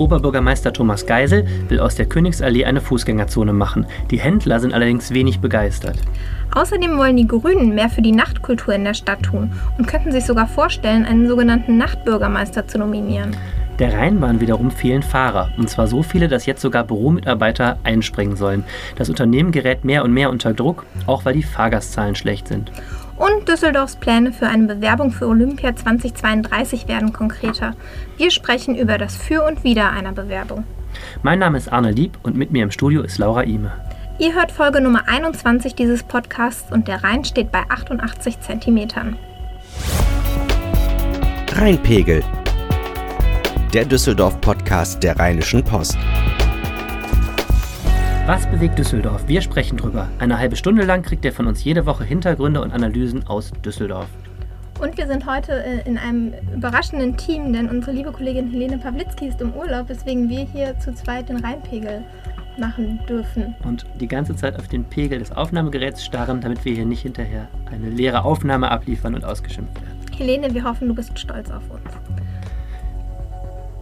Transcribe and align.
Oberbürgermeister 0.00 0.72
Thomas 0.72 1.04
Geisel 1.04 1.46
will 1.68 1.78
aus 1.78 1.94
der 1.94 2.06
Königsallee 2.06 2.64
eine 2.64 2.80
Fußgängerzone 2.80 3.52
machen. 3.52 3.86
Die 4.10 4.18
Händler 4.18 4.58
sind 4.58 4.72
allerdings 4.72 5.12
wenig 5.12 5.40
begeistert. 5.40 5.98
Außerdem 6.52 6.96
wollen 6.96 7.16
die 7.16 7.28
Grünen 7.28 7.74
mehr 7.74 7.90
für 7.90 8.02
die 8.02 8.12
Nachtkultur 8.12 8.74
in 8.74 8.84
der 8.84 8.94
Stadt 8.94 9.22
tun 9.22 9.52
und 9.78 9.86
könnten 9.86 10.10
sich 10.10 10.24
sogar 10.24 10.48
vorstellen, 10.48 11.04
einen 11.04 11.28
sogenannten 11.28 11.76
Nachtbürgermeister 11.76 12.66
zu 12.66 12.78
nominieren. 12.78 13.36
Der 13.78 13.94
Rheinbahn 13.94 14.40
wiederum 14.40 14.70
fehlen 14.70 15.02
Fahrer. 15.02 15.52
Und 15.56 15.70
zwar 15.70 15.86
so 15.86 16.02
viele, 16.02 16.28
dass 16.28 16.44
jetzt 16.44 16.60
sogar 16.60 16.84
Büromitarbeiter 16.84 17.78
einspringen 17.82 18.36
sollen. 18.36 18.64
Das 18.96 19.08
Unternehmen 19.08 19.52
gerät 19.52 19.84
mehr 19.84 20.04
und 20.04 20.12
mehr 20.12 20.28
unter 20.28 20.52
Druck, 20.52 20.84
auch 21.06 21.24
weil 21.24 21.34
die 21.34 21.42
Fahrgastzahlen 21.42 22.14
schlecht 22.14 22.48
sind. 22.48 22.72
Und 23.20 23.46
Düsseldorfs 23.46 23.96
Pläne 23.96 24.32
für 24.32 24.46
eine 24.46 24.66
Bewerbung 24.66 25.12
für 25.12 25.26
Olympia 25.26 25.76
2032 25.76 26.88
werden 26.88 27.12
konkreter. 27.12 27.74
Wir 28.16 28.30
sprechen 28.30 28.74
über 28.74 28.96
das 28.96 29.14
Für 29.14 29.44
und 29.44 29.62
Wider 29.62 29.90
einer 29.90 30.12
Bewerbung. 30.12 30.64
Mein 31.22 31.38
Name 31.38 31.58
ist 31.58 31.70
Arne 31.70 31.90
Lieb 31.90 32.16
und 32.22 32.34
mit 32.34 32.50
mir 32.50 32.62
im 32.62 32.70
Studio 32.70 33.02
ist 33.02 33.18
Laura 33.18 33.42
Ime. 33.42 33.72
Ihr 34.18 34.34
hört 34.34 34.50
Folge 34.50 34.80
Nummer 34.80 35.06
21 35.06 35.74
dieses 35.74 36.02
Podcasts 36.02 36.72
und 36.72 36.88
der 36.88 37.04
Rhein 37.04 37.22
steht 37.26 37.52
bei 37.52 37.64
88 37.68 38.40
Zentimetern. 38.40 39.18
Rheinpegel. 41.52 42.24
Der 43.74 43.84
Düsseldorf-Podcast 43.84 45.02
der 45.02 45.18
Rheinischen 45.18 45.62
Post. 45.62 45.98
Was 48.32 48.46
bewegt 48.46 48.78
Düsseldorf? 48.78 49.26
Wir 49.26 49.40
sprechen 49.40 49.76
drüber. 49.76 50.08
Eine 50.20 50.38
halbe 50.38 50.54
Stunde 50.54 50.84
lang 50.84 51.02
kriegt 51.02 51.24
ihr 51.24 51.32
von 51.32 51.48
uns 51.48 51.64
jede 51.64 51.84
Woche 51.84 52.04
Hintergründe 52.04 52.60
und 52.60 52.70
Analysen 52.70 53.26
aus 53.26 53.50
Düsseldorf. 53.64 54.06
Und 54.80 54.96
wir 54.96 55.08
sind 55.08 55.26
heute 55.26 55.64
äh, 55.64 55.80
in 55.84 55.98
einem 55.98 56.34
überraschenden 56.54 57.16
Team, 57.16 57.52
denn 57.52 57.68
unsere 57.68 57.90
liebe 57.90 58.12
Kollegin 58.12 58.48
Helene 58.48 58.78
Pawlitzki 58.78 59.26
ist 59.26 59.40
im 59.40 59.52
Urlaub, 59.54 59.88
weswegen 59.88 60.28
wir 60.28 60.44
hier 60.44 60.78
zu 60.78 60.94
zweit 60.94 61.28
den 61.28 61.44
Rheinpegel 61.44 62.04
machen 62.56 63.00
dürfen. 63.08 63.56
Und 63.64 63.84
die 63.98 64.06
ganze 64.06 64.36
Zeit 64.36 64.56
auf 64.56 64.68
den 64.68 64.84
Pegel 64.84 65.18
des 65.18 65.32
Aufnahmegeräts 65.32 66.04
starren, 66.04 66.40
damit 66.40 66.64
wir 66.64 66.72
hier 66.72 66.86
nicht 66.86 67.02
hinterher 67.02 67.48
eine 67.72 67.90
leere 67.90 68.24
Aufnahme 68.24 68.70
abliefern 68.70 69.16
und 69.16 69.24
ausgeschimpft 69.24 69.74
werden. 69.74 69.98
Helene, 70.16 70.54
wir 70.54 70.62
hoffen, 70.62 70.86
du 70.86 70.94
bist 70.94 71.18
stolz 71.18 71.50
auf 71.50 71.68
uns. 71.68 72.19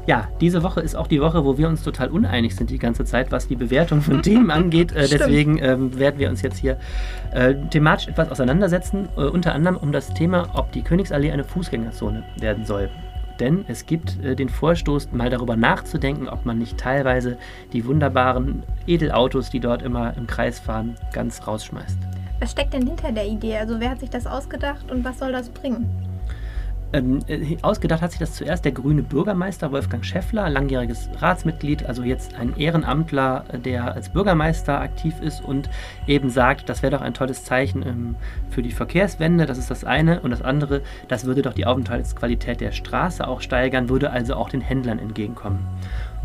Ja, 0.09 0.27
diese 0.41 0.63
Woche 0.63 0.81
ist 0.81 0.97
auch 0.97 1.07
die 1.07 1.21
Woche, 1.21 1.45
wo 1.45 1.59
wir 1.59 1.69
uns 1.69 1.83
total 1.83 2.09
uneinig 2.09 2.57
sind 2.57 2.71
die 2.71 2.79
ganze 2.79 3.05
Zeit, 3.05 3.31
was 3.31 3.47
die 3.47 3.57
Bewertung 3.57 4.01
von 4.01 4.23
Themen 4.23 4.51
angeht. 4.51 4.91
Äh, 4.93 5.07
deswegen 5.07 5.59
ähm, 5.63 5.99
werden 5.99 6.19
wir 6.19 6.31
uns 6.31 6.41
jetzt 6.41 6.57
hier 6.57 6.79
äh, 7.31 7.55
thematisch 7.69 8.09
etwas 8.09 8.31
auseinandersetzen, 8.31 9.11
äh, 9.19 9.25
unter 9.25 9.55
anderem 9.55 9.77
um 9.77 9.93
das 9.93 10.15
Thema, 10.15 10.49
ob 10.55 10.73
die 10.73 10.81
Königsallee 10.81 11.31
eine 11.31 11.45
Fußgängerzone 11.45 12.25
werden 12.41 12.65
soll. 12.65 12.89
Denn 13.39 13.67
es 13.69 13.85
gibt 13.85 14.19
äh, 14.25 14.35
den 14.35 14.49
Vorstoß, 14.49 15.13
mal 15.13 15.29
darüber 15.29 15.57
nachzudenken, 15.57 16.27
ob 16.27 16.47
man 16.47 16.57
nicht 16.57 16.79
teilweise 16.79 17.37
die 17.75 17.85
wunderbaren 17.85 18.63
Edelautos, 18.87 19.51
die 19.51 19.61
dort 19.61 19.83
immer 19.83 20.17
im 20.17 20.27
Kreis 20.27 20.59
fahren, 20.59 20.97
ganz 21.13 21.47
rausschmeißt. 21.47 21.99
Was 22.41 22.53
steckt 22.53 22.73
denn 22.73 22.87
hinter 22.87 23.13
der 23.13 23.27
Idee? 23.27 23.59
Also 23.59 23.79
wer 23.79 23.91
hat 23.91 24.01
sich 24.01 24.09
das 24.09 24.27
ausgedacht 24.27 24.91
und 24.91 25.05
was 25.05 25.19
soll 25.19 25.33
das 25.33 25.51
bringen? 25.51 26.08
Ähm, 26.91 27.19
äh, 27.27 27.59
ausgedacht 27.61 28.01
hat 28.01 28.13
sich 28.13 28.21
das 28.21 28.35
zuerst 28.35 28.65
der 28.65 28.73
grüne 28.73 29.03
Bürgermeister 29.03 29.71
Wolfgang 29.73 30.05
Schäffler, 30.05 30.49
langjähriges 30.49 31.11
Ratsmitglied, 31.19 31.85
also 31.85 32.03
jetzt 32.03 32.35
ein 32.35 32.57
Ehrenamtler, 32.57 33.45
äh, 33.53 33.59
der 33.59 33.93
als 33.93 34.09
Bürgermeister 34.09 34.81
aktiv 34.81 35.15
ist 35.21 35.45
und 35.45 35.69
eben 36.07 36.31
sagt, 36.31 36.71
das 36.71 36.83
wäre 36.83 36.93
doch 36.93 37.03
ein 37.03 37.13
tolles 37.13 37.45
Zeichen 37.45 37.83
ähm, 37.83 38.17
für 38.49 38.63
die 38.63 38.71
Verkehrswende, 38.71 39.45
das 39.45 39.59
ist 39.59 39.71
das 39.71 39.85
eine. 39.85 40.21
Und 40.21 40.31
das 40.31 40.41
andere, 40.41 40.81
das 41.09 41.27
würde 41.27 41.43
doch 41.43 41.53
die 41.53 41.67
Aufenthaltsqualität 41.67 42.63
der 42.63 42.73
Straße 42.73 43.27
auch 43.27 43.43
steigern, 43.43 43.91
würde 43.91 44.11
also 44.11 44.35
auch 44.35 44.49
den 44.49 44.63
Händlern 44.63 44.99
entgegenkommen. 44.99 45.67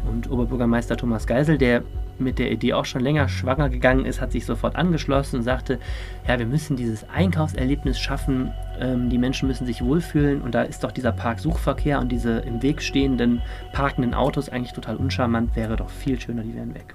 Und 0.08 0.30
Oberbürgermeister 0.30 0.98
Thomas 0.98 1.28
Geisel, 1.28 1.58
der 1.58 1.84
mit 2.20 2.40
der 2.40 2.52
Idee 2.52 2.74
auch 2.74 2.86
schon 2.86 3.02
länger 3.02 3.28
schwanger 3.28 3.70
gegangen 3.70 4.06
ist, 4.06 4.22
hat 4.22 4.32
sich 4.32 4.46
sofort 4.46 4.76
angeschlossen 4.76 5.38
und 5.38 5.44
sagte, 5.44 5.80
ja, 6.28 6.38
wir 6.38 6.46
müssen 6.46 6.76
dieses 6.76 7.10
Einkaufserlebnis 7.10 8.00
schaffen, 8.00 8.52
ähm, 8.80 9.10
die 9.10 9.18
Menschen 9.18 9.48
müssen 9.48 9.66
sich 9.66 9.84
wohlfühlen 9.84 10.42
und 10.42 10.54
da 10.54 10.64
ist 10.64 10.84
doch 10.84 10.92
dieser 10.92 11.12
Parksuchverkehr 11.12 12.00
und 12.00 12.12
diese 12.12 12.40
im 12.40 12.62
Weg 12.62 12.82
stehenden 12.82 13.42
parkenden 13.72 14.14
Autos 14.14 14.50
eigentlich 14.50 14.74
total 14.74 14.98
uncharmant, 14.98 15.56
wäre 15.56 15.76
doch 15.76 15.90
viel 15.90 16.20
schöner, 16.20 16.44
die 16.44 16.56
wären 16.56 16.76
weg. 16.76 16.94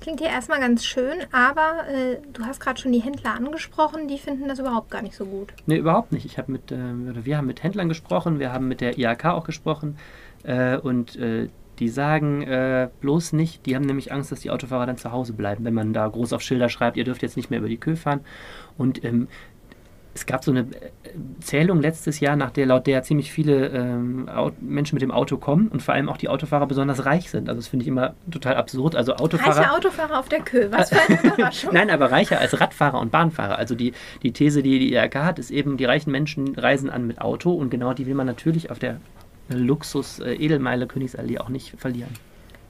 Klingt 0.00 0.20
hier 0.20 0.28
erstmal 0.28 0.60
ganz 0.60 0.84
schön, 0.84 1.18
aber 1.32 1.88
äh, 1.88 2.18
du 2.32 2.44
hast 2.44 2.60
gerade 2.60 2.80
schon 2.80 2.92
die 2.92 3.00
Händler 3.00 3.34
angesprochen, 3.34 4.06
die 4.06 4.18
finden 4.18 4.46
das 4.46 4.60
überhaupt 4.60 4.90
gar 4.90 5.02
nicht 5.02 5.16
so 5.16 5.24
gut. 5.24 5.52
Nee, 5.66 5.76
überhaupt 5.76 6.12
nicht. 6.12 6.24
Ich 6.24 6.38
habe 6.38 6.52
mit, 6.52 6.70
äh, 6.70 6.76
wir 7.24 7.36
haben 7.36 7.46
mit 7.46 7.64
Händlern 7.64 7.88
gesprochen, 7.88 8.38
wir 8.38 8.52
haben 8.52 8.68
mit 8.68 8.80
der 8.80 8.96
IHK 8.96 9.24
auch 9.26 9.44
gesprochen 9.44 9.98
äh, 10.44 10.76
und 10.76 11.16
äh, 11.16 11.48
die 11.78 11.88
sagen 11.88 12.42
äh, 12.42 12.88
bloß 13.00 13.32
nicht, 13.32 13.66
die 13.66 13.76
haben 13.76 13.84
nämlich 13.84 14.12
Angst, 14.12 14.32
dass 14.32 14.40
die 14.40 14.50
Autofahrer 14.50 14.86
dann 14.86 14.96
zu 14.96 15.12
Hause 15.12 15.32
bleiben, 15.32 15.64
wenn 15.64 15.74
man 15.74 15.92
da 15.92 16.06
groß 16.06 16.32
auf 16.32 16.42
Schilder 16.42 16.68
schreibt, 16.68 16.96
ihr 16.96 17.04
dürft 17.04 17.22
jetzt 17.22 17.36
nicht 17.36 17.50
mehr 17.50 17.60
über 17.60 17.68
die 17.68 17.78
Kö 17.78 17.96
fahren. 17.96 18.20
Und 18.76 19.04
ähm, 19.04 19.28
es 20.18 20.26
gab 20.26 20.42
so 20.42 20.50
eine 20.50 20.60
äh, 20.60 20.90
Zählung 21.40 21.80
letztes 21.80 22.20
Jahr, 22.20 22.36
nach 22.36 22.50
der 22.50 22.66
laut 22.66 22.86
der 22.86 23.02
ziemlich 23.02 23.30
viele 23.30 23.68
ähm, 23.68 24.28
Menschen 24.60 24.96
mit 24.96 25.02
dem 25.02 25.10
Auto 25.10 25.36
kommen 25.36 25.68
und 25.68 25.80
vor 25.80 25.94
allem 25.94 26.08
auch 26.08 26.16
die 26.16 26.28
Autofahrer 26.28 26.66
besonders 26.66 27.04
reich 27.04 27.30
sind. 27.30 27.48
Also 27.48 27.60
das 27.60 27.68
finde 27.68 27.84
ich 27.84 27.88
immer 27.88 28.14
total 28.30 28.56
absurd. 28.56 28.96
Also 28.96 29.14
Autofahrer, 29.14 29.58
Reiche 29.58 29.72
Autofahrer 29.72 30.18
auf 30.18 30.28
der 30.28 30.40
Kö, 30.40 30.68
was 30.70 30.90
für 30.90 31.00
eine 31.00 31.22
Überraschung. 31.34 31.70
Nein, 31.72 31.90
aber 31.90 32.10
reicher 32.10 32.40
als 32.40 32.60
Radfahrer 32.60 33.00
und 33.00 33.12
Bahnfahrer. 33.12 33.56
Also 33.56 33.74
die, 33.74 33.92
die 34.22 34.32
These, 34.32 34.62
die 34.62 34.78
die 34.78 34.92
IRK 34.92 35.16
hat, 35.16 35.38
ist 35.38 35.50
eben, 35.50 35.76
die 35.76 35.84
reichen 35.84 36.10
Menschen 36.10 36.54
reisen 36.56 36.90
an 36.90 37.06
mit 37.06 37.20
Auto 37.20 37.52
und 37.52 37.70
genau 37.70 37.92
die 37.92 38.06
will 38.06 38.14
man 38.14 38.26
natürlich 38.26 38.70
auf 38.70 38.78
der 38.78 39.00
Luxus-Edelmeile 39.48 40.84
äh, 40.84 40.88
Königsallee 40.88 41.38
auch 41.38 41.48
nicht 41.48 41.78
verlieren. 41.78 42.10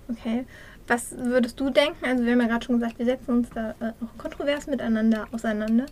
Okay. 0.09 0.45
Was 0.87 1.15
würdest 1.19 1.61
du 1.61 1.69
denken? 1.69 2.05
Also 2.05 2.25
wir 2.25 2.33
haben 2.33 2.41
ja 2.41 2.47
gerade 2.47 2.65
schon 2.65 2.81
gesagt, 2.81 2.99
wir 2.99 3.05
setzen 3.05 3.31
uns 3.31 3.51
da 3.51 3.75
äh, 3.81 3.93
auch 4.03 4.17
kontrovers 4.17 4.67
miteinander 4.67 5.27
auseinander. 5.33 5.85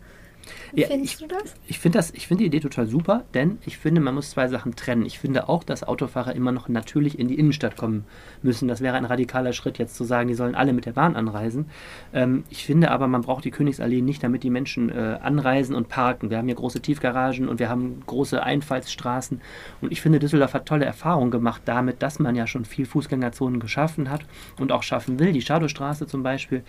Wie 0.73 0.83
ja, 0.83 0.89
findest 0.89 1.15
ich, 1.15 1.29
du 1.29 1.35
das? 1.35 1.55
Ich 1.67 1.79
finde 1.79 1.99
das, 1.99 2.13
die 2.13 2.45
Idee 2.45 2.61
total 2.61 2.87
super, 2.87 3.25
denn 3.35 3.59
ich 3.65 3.79
finde, 3.79 4.01
man 4.01 4.15
muss 4.15 4.31
zwei 4.31 4.49
Sachen 4.49 4.77
trennen. 4.77 5.07
Ich 5.07 5.19
finde 5.19 5.49
auch, 5.49 5.65
dass 5.65 5.85
Autofahrer 5.85 6.35
immer 6.35 6.53
noch 6.53 6.69
natürlich 6.69 7.19
in 7.19 7.29
die 7.29 7.39
Innenstadt 7.39 7.77
kommen 7.77 8.05
müssen. 8.43 8.69
Das 8.69 8.81
wäre 8.81 8.97
ein 8.97 9.05
radikaler 9.05 9.53
Schritt, 9.53 9.79
jetzt 9.79 9.97
zu 9.97 10.05
sagen, 10.05 10.29
die 10.29 10.35
sollen 10.35 10.55
alle 10.55 10.73
mit 10.73 10.87
der 10.87 10.93
Bahn 10.93 11.17
anreisen. 11.17 11.67
Ähm, 12.13 12.45
ich 12.51 12.65
finde 12.65 12.91
aber, 12.91 13.09
man 13.09 13.23
braucht 13.23 13.45
die 13.45 13.51
Königsallee 13.51 14.03
nicht, 14.03 14.23
damit 14.23 14.43
die 14.43 14.51
Menschen 14.51 14.91
äh, 14.91 15.19
anreisen 15.23 15.75
und 15.75 15.89
parken. 15.89 16.31
Wir 16.31 16.39
haben 16.39 16.47
hier 16.47 16.55
große 16.55 16.81
Tiefgaragen 16.81 17.49
und 17.49 17.59
wir 17.59 17.69
haben 17.69 18.03
große 18.07 18.43
Einfallsstraßen. 18.43 19.41
Und 19.81 19.93
ich 19.93 20.01
finde, 20.01 20.19
Düsseldorf 20.19 20.55
hat 20.55 20.67
tolle 20.67 20.85
Erfahrungen 20.85 21.31
gemacht 21.31 21.63
damit, 21.65 22.03
dass 22.03 22.19
man 22.19 22.37
ja 22.37 22.47
schon 22.47 22.65
viel 22.65 22.87
Fußgängerzonen 22.87 23.61
geschaffen 23.61 24.11
hat 24.11 24.27
und 24.59 24.73
auch 24.73 24.83
schaffen 24.83 25.19
will. 25.19 25.33
Die 25.33 25.43
Shadowstraße 25.43 26.07
zum 26.07 26.23
Beispiel. 26.23 26.63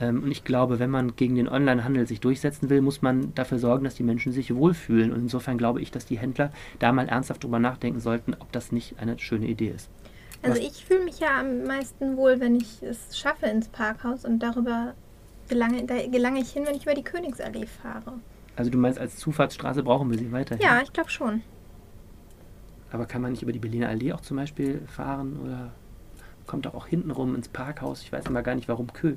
Ähm, 0.00 0.22
und 0.22 0.30
ich 0.30 0.44
glaube, 0.44 0.78
wenn 0.78 0.90
man 0.90 1.16
gegen 1.16 1.34
den 1.34 1.48
Onlinehandel 1.48 2.06
sich 2.06 2.20
durchsetzen 2.20 2.68
will, 2.70 2.80
muss 2.80 3.02
man 3.02 3.23
dafür 3.34 3.58
sorgen, 3.58 3.84
dass 3.84 3.94
die 3.94 4.02
Menschen 4.02 4.32
sich 4.32 4.54
wohlfühlen. 4.54 5.12
Und 5.12 5.20
insofern 5.20 5.58
glaube 5.58 5.80
ich, 5.80 5.90
dass 5.90 6.06
die 6.06 6.18
Händler 6.18 6.52
da 6.78 6.92
mal 6.92 7.08
ernsthaft 7.08 7.44
drüber 7.44 7.58
nachdenken 7.58 8.00
sollten, 8.00 8.34
ob 8.38 8.50
das 8.52 8.72
nicht 8.72 8.98
eine 8.98 9.18
schöne 9.18 9.46
Idee 9.46 9.68
ist. 9.68 9.88
Also 10.42 10.60
Was? 10.60 10.66
ich 10.66 10.84
fühle 10.84 11.04
mich 11.04 11.20
ja 11.20 11.40
am 11.40 11.64
meisten 11.64 12.16
wohl, 12.16 12.38
wenn 12.40 12.56
ich 12.56 12.82
es 12.82 13.18
schaffe 13.18 13.46
ins 13.46 13.68
Parkhaus 13.68 14.24
und 14.24 14.40
darüber 14.40 14.94
gelange, 15.48 15.84
da 15.84 16.06
gelange 16.06 16.40
ich 16.40 16.50
hin, 16.50 16.64
wenn 16.66 16.74
ich 16.74 16.82
über 16.82 16.94
die 16.94 17.02
Königsallee 17.04 17.66
fahre. 17.66 18.14
Also 18.56 18.70
du 18.70 18.78
meinst, 18.78 18.98
als 18.98 19.16
Zufahrtsstraße 19.16 19.82
brauchen 19.82 20.10
wir 20.10 20.18
sie 20.18 20.30
weiterhin? 20.32 20.64
Ja, 20.64 20.80
ich 20.82 20.92
glaube 20.92 21.10
schon. 21.10 21.42
Aber 22.92 23.06
kann 23.06 23.22
man 23.22 23.32
nicht 23.32 23.42
über 23.42 23.52
die 23.52 23.58
Berliner 23.58 23.88
Allee 23.88 24.12
auch 24.12 24.20
zum 24.20 24.36
Beispiel 24.36 24.82
fahren 24.86 25.38
oder 25.42 25.72
kommt 26.46 26.66
auch 26.72 26.86
hinten 26.86 27.10
rum 27.10 27.34
ins 27.34 27.48
Parkhaus? 27.48 28.02
Ich 28.02 28.12
weiß 28.12 28.26
immer 28.26 28.42
gar 28.42 28.54
nicht, 28.54 28.68
warum 28.68 28.92
Kö. 28.92 29.16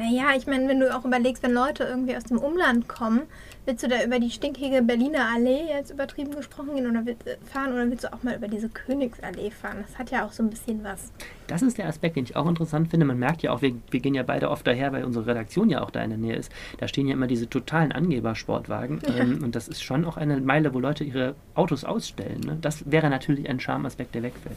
Naja, 0.00 0.28
ich 0.34 0.46
meine, 0.46 0.66
wenn 0.66 0.80
du 0.80 0.96
auch 0.96 1.04
überlegst, 1.04 1.42
wenn 1.42 1.52
Leute 1.52 1.84
irgendwie 1.84 2.16
aus 2.16 2.24
dem 2.24 2.38
Umland 2.38 2.88
kommen, 2.88 3.24
willst 3.66 3.82
du 3.84 3.88
da 3.88 4.02
über 4.02 4.18
die 4.18 4.30
stinkige 4.30 4.80
Berliner 4.80 5.28
Allee 5.34 5.68
jetzt 5.68 5.90
übertrieben 5.90 6.34
gesprochen 6.34 6.74
gehen 6.74 6.90
oder 6.90 7.04
willst, 7.04 7.22
fahren 7.44 7.74
oder 7.74 7.90
willst 7.90 8.04
du 8.04 8.12
auch 8.14 8.22
mal 8.22 8.34
über 8.34 8.48
diese 8.48 8.70
Königsallee 8.70 9.50
fahren? 9.50 9.84
Das 9.86 9.98
hat 9.98 10.10
ja 10.10 10.24
auch 10.24 10.32
so 10.32 10.42
ein 10.42 10.48
bisschen 10.48 10.82
was. 10.82 11.12
Das 11.48 11.60
ist 11.60 11.76
der 11.76 11.86
Aspekt, 11.86 12.16
den 12.16 12.24
ich 12.24 12.34
auch 12.34 12.48
interessant 12.48 12.88
finde. 12.88 13.04
Man 13.04 13.18
merkt 13.18 13.42
ja 13.42 13.52
auch, 13.52 13.60
wir, 13.60 13.74
wir 13.90 14.00
gehen 14.00 14.14
ja 14.14 14.22
beide 14.22 14.48
oft 14.48 14.66
daher, 14.66 14.90
weil 14.92 15.04
unsere 15.04 15.26
Redaktion 15.26 15.68
ja 15.68 15.82
auch 15.82 15.90
da 15.90 16.00
in 16.00 16.08
der 16.08 16.18
Nähe 16.18 16.36
ist. 16.36 16.50
Da 16.78 16.88
stehen 16.88 17.06
ja 17.06 17.12
immer 17.12 17.26
diese 17.26 17.50
totalen 17.50 17.92
Angebersportwagen. 17.92 19.02
Ja. 19.06 19.16
Ähm, 19.16 19.44
und 19.44 19.54
das 19.54 19.68
ist 19.68 19.82
schon 19.82 20.06
auch 20.06 20.16
eine 20.16 20.40
Meile, 20.40 20.72
wo 20.72 20.80
Leute 20.80 21.04
ihre 21.04 21.34
Autos 21.54 21.84
ausstellen. 21.84 22.40
Ne? 22.40 22.56
Das 22.58 22.90
wäre 22.90 23.10
natürlich 23.10 23.50
ein 23.50 23.60
Charmaspekt, 23.60 24.14
der 24.14 24.22
wegfällt. 24.22 24.56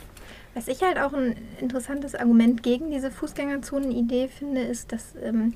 Was 0.53 0.67
ich 0.67 0.83
halt 0.83 0.99
auch 0.99 1.13
ein 1.13 1.35
interessantes 1.59 2.15
Argument 2.15 2.61
gegen 2.61 2.91
diese 2.91 3.09
Fußgängerzonen-Idee 3.09 4.27
finde, 4.27 4.61
ist, 4.61 4.91
dass 4.91 5.15
ähm, 5.21 5.53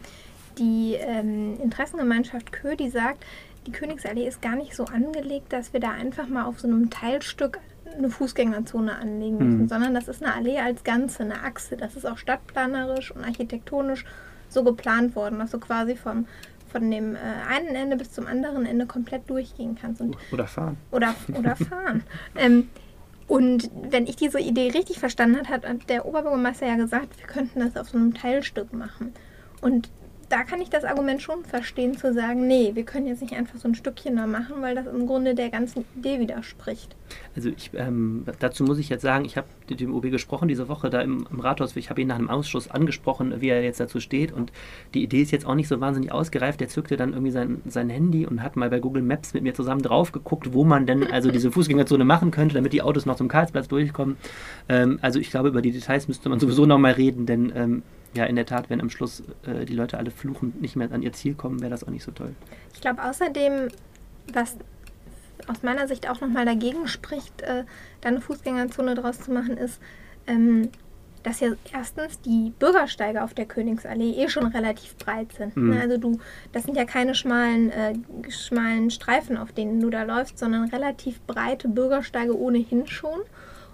die 0.57 0.95
ähm, 0.95 1.59
Interessengemeinschaft 1.61 2.51
Kö, 2.51 2.75
die 2.75 2.89
sagt, 2.89 3.23
die 3.67 3.71
Königsallee 3.71 4.27
ist 4.27 4.41
gar 4.41 4.55
nicht 4.55 4.75
so 4.75 4.85
angelegt, 4.85 5.53
dass 5.53 5.73
wir 5.73 5.79
da 5.79 5.91
einfach 5.91 6.27
mal 6.27 6.45
auf 6.45 6.59
so 6.59 6.67
einem 6.67 6.89
Teilstück 6.89 7.59
eine 7.97 8.09
Fußgängerzone 8.09 8.95
anlegen 8.95 9.37
müssen, 9.37 9.61
mhm. 9.63 9.67
sondern 9.67 9.93
das 9.93 10.07
ist 10.07 10.23
eine 10.23 10.33
Allee 10.33 10.59
als 10.59 10.83
Ganze, 10.83 11.23
eine 11.23 11.43
Achse. 11.43 11.77
Das 11.77 11.95
ist 11.95 12.05
auch 12.05 12.17
stadtplanerisch 12.17 13.11
und 13.11 13.23
architektonisch 13.23 14.05
so 14.49 14.63
geplant 14.63 15.15
worden, 15.15 15.39
dass 15.39 15.51
du 15.51 15.59
quasi 15.59 15.95
vom, 15.95 16.25
von 16.71 16.89
dem 16.89 17.15
äh, 17.15 17.19
einen 17.49 17.75
Ende 17.75 17.97
bis 17.97 18.11
zum 18.11 18.27
anderen 18.27 18.65
Ende 18.65 18.85
komplett 18.85 19.29
durchgehen 19.29 19.77
kannst. 19.79 20.01
Und 20.01 20.17
oder 20.31 20.47
fahren. 20.47 20.77
Oder, 20.91 21.13
oder 21.33 21.55
fahren. 21.69 22.03
ähm, 22.35 22.69
Und 23.27 23.69
wenn 23.89 24.07
ich 24.07 24.15
diese 24.15 24.39
Idee 24.39 24.71
richtig 24.71 24.99
verstanden 24.99 25.37
habe, 25.49 25.67
hat 25.67 25.89
der 25.89 26.05
Oberbürgermeister 26.05 26.65
ja 26.65 26.75
gesagt, 26.75 27.17
wir 27.19 27.27
könnten 27.27 27.59
das 27.59 27.75
auf 27.75 27.89
so 27.89 27.97
einem 27.97 28.13
Teilstück 28.13 28.71
machen. 28.73 29.13
Und 29.61 29.89
da 30.29 30.43
kann 30.43 30.61
ich 30.61 30.69
das 30.69 30.83
Argument 30.83 31.21
schon 31.21 31.43
verstehen, 31.45 31.97
zu 31.97 32.13
sagen, 32.13 32.47
nee, 32.47 32.71
wir 32.73 32.83
können 32.83 33.07
jetzt 33.07 33.21
nicht 33.21 33.33
einfach 33.33 33.57
so 33.57 33.67
ein 33.67 33.75
Stückchen 33.75 34.15
da 34.15 34.27
machen, 34.27 34.61
weil 34.61 34.75
das 34.75 34.87
im 34.87 35.07
Grunde 35.07 35.35
der 35.35 35.49
ganzen 35.49 35.85
Idee 35.95 36.19
widerspricht. 36.19 36.95
Also 37.35 37.49
ich, 37.49 37.71
ähm, 37.75 38.25
dazu 38.39 38.63
muss 38.63 38.79
ich 38.79 38.89
jetzt 38.89 39.01
sagen, 39.01 39.25
ich 39.25 39.37
habe 39.37 39.47
mit 39.69 39.79
dem 39.79 39.93
OB 39.93 40.11
gesprochen 40.11 40.47
diese 40.47 40.67
Woche 40.67 40.89
da 40.89 41.01
im, 41.01 41.27
im 41.31 41.39
Rathaus, 41.39 41.75
ich 41.75 41.89
habe 41.89 42.01
ihn 42.01 42.07
nach 42.07 42.15
einem 42.15 42.29
Ausschuss 42.29 42.69
angesprochen, 42.69 43.41
wie 43.41 43.49
er 43.49 43.63
jetzt 43.63 43.79
dazu 43.79 43.99
steht 43.99 44.31
und 44.31 44.51
die 44.93 45.03
Idee 45.03 45.21
ist 45.21 45.31
jetzt 45.31 45.45
auch 45.45 45.55
nicht 45.55 45.67
so 45.67 45.79
wahnsinnig 45.79 46.11
ausgereift. 46.11 46.61
Er 46.61 46.67
zückte 46.67 46.97
dann 46.97 47.13
irgendwie 47.13 47.31
sein, 47.31 47.61
sein 47.67 47.89
Handy 47.89 48.25
und 48.25 48.41
hat 48.41 48.55
mal 48.55 48.69
bei 48.69 48.79
Google 48.79 49.03
Maps 49.03 49.33
mit 49.33 49.43
mir 49.43 49.53
zusammen 49.53 49.81
drauf 49.81 50.11
geguckt, 50.11 50.53
wo 50.53 50.63
man 50.63 50.85
denn 50.85 51.05
also 51.11 51.31
diese 51.31 51.51
Fußgängerzone 51.51 52.05
machen 52.05 52.31
könnte, 52.31 52.55
damit 52.55 52.73
die 52.73 52.81
Autos 52.81 53.05
noch 53.05 53.15
zum 53.15 53.27
Karlsplatz 53.27 53.67
durchkommen. 53.67 54.17
Ähm, 54.69 54.99
also 55.01 55.19
ich 55.19 55.29
glaube, 55.29 55.49
über 55.49 55.61
die 55.61 55.71
Details 55.71 56.07
müsste 56.07 56.29
man 56.29 56.39
sowieso 56.39 56.65
noch 56.65 56.77
mal 56.77 56.93
reden, 56.93 57.25
denn 57.25 57.51
ähm, 57.55 57.83
ja, 58.13 58.25
in 58.25 58.35
der 58.35 58.45
Tat, 58.45 58.69
wenn 58.69 58.81
am 58.81 58.89
Schluss 58.89 59.23
äh, 59.45 59.65
die 59.65 59.73
Leute 59.73 59.97
alle 59.97 60.11
fluchend 60.11 60.61
nicht 60.61 60.75
mehr 60.75 60.91
an 60.91 61.01
ihr 61.01 61.13
Ziel 61.13 61.35
kommen, 61.35 61.61
wäre 61.61 61.69
das 61.69 61.83
auch 61.83 61.89
nicht 61.89 62.03
so 62.03 62.11
toll. 62.11 62.33
Ich 62.73 62.81
glaube 62.81 63.03
außerdem, 63.03 63.69
was 64.33 64.57
aus 65.47 65.63
meiner 65.63 65.87
Sicht 65.87 66.09
auch 66.09 66.21
nochmal 66.21 66.45
dagegen 66.45 66.87
spricht, 66.87 67.41
äh, 67.41 67.63
da 68.01 68.09
eine 68.09 68.21
Fußgängerzone 68.21 68.95
draus 68.95 69.19
zu 69.19 69.31
machen, 69.31 69.57
ist, 69.57 69.79
ähm, 70.25 70.69
dass 71.23 71.39
ja 71.39 71.49
erstens 71.73 72.21
die 72.21 72.53
Bürgersteige 72.57 73.23
auf 73.23 73.33
der 73.33 73.45
Königsallee 73.45 74.11
eh 74.11 74.29
schon 74.29 74.47
relativ 74.47 74.95
breit 74.97 75.33
sind. 75.33 75.57
Mhm. 75.57 75.71
Ne? 75.71 75.81
Also 75.81 75.97
du, 75.97 76.19
das 76.53 76.63
sind 76.63 76.77
ja 76.77 76.85
keine 76.85 77.15
schmalen, 77.15 77.69
äh, 77.71 77.93
schmalen 78.29 78.91
Streifen, 78.91 79.37
auf 79.37 79.51
denen 79.51 79.79
du 79.81 79.89
da 79.89 80.03
läufst, 80.03 80.37
sondern 80.37 80.69
relativ 80.69 81.21
breite 81.21 81.67
Bürgersteige 81.67 82.37
ohnehin 82.37 82.87
schon. 82.87 83.19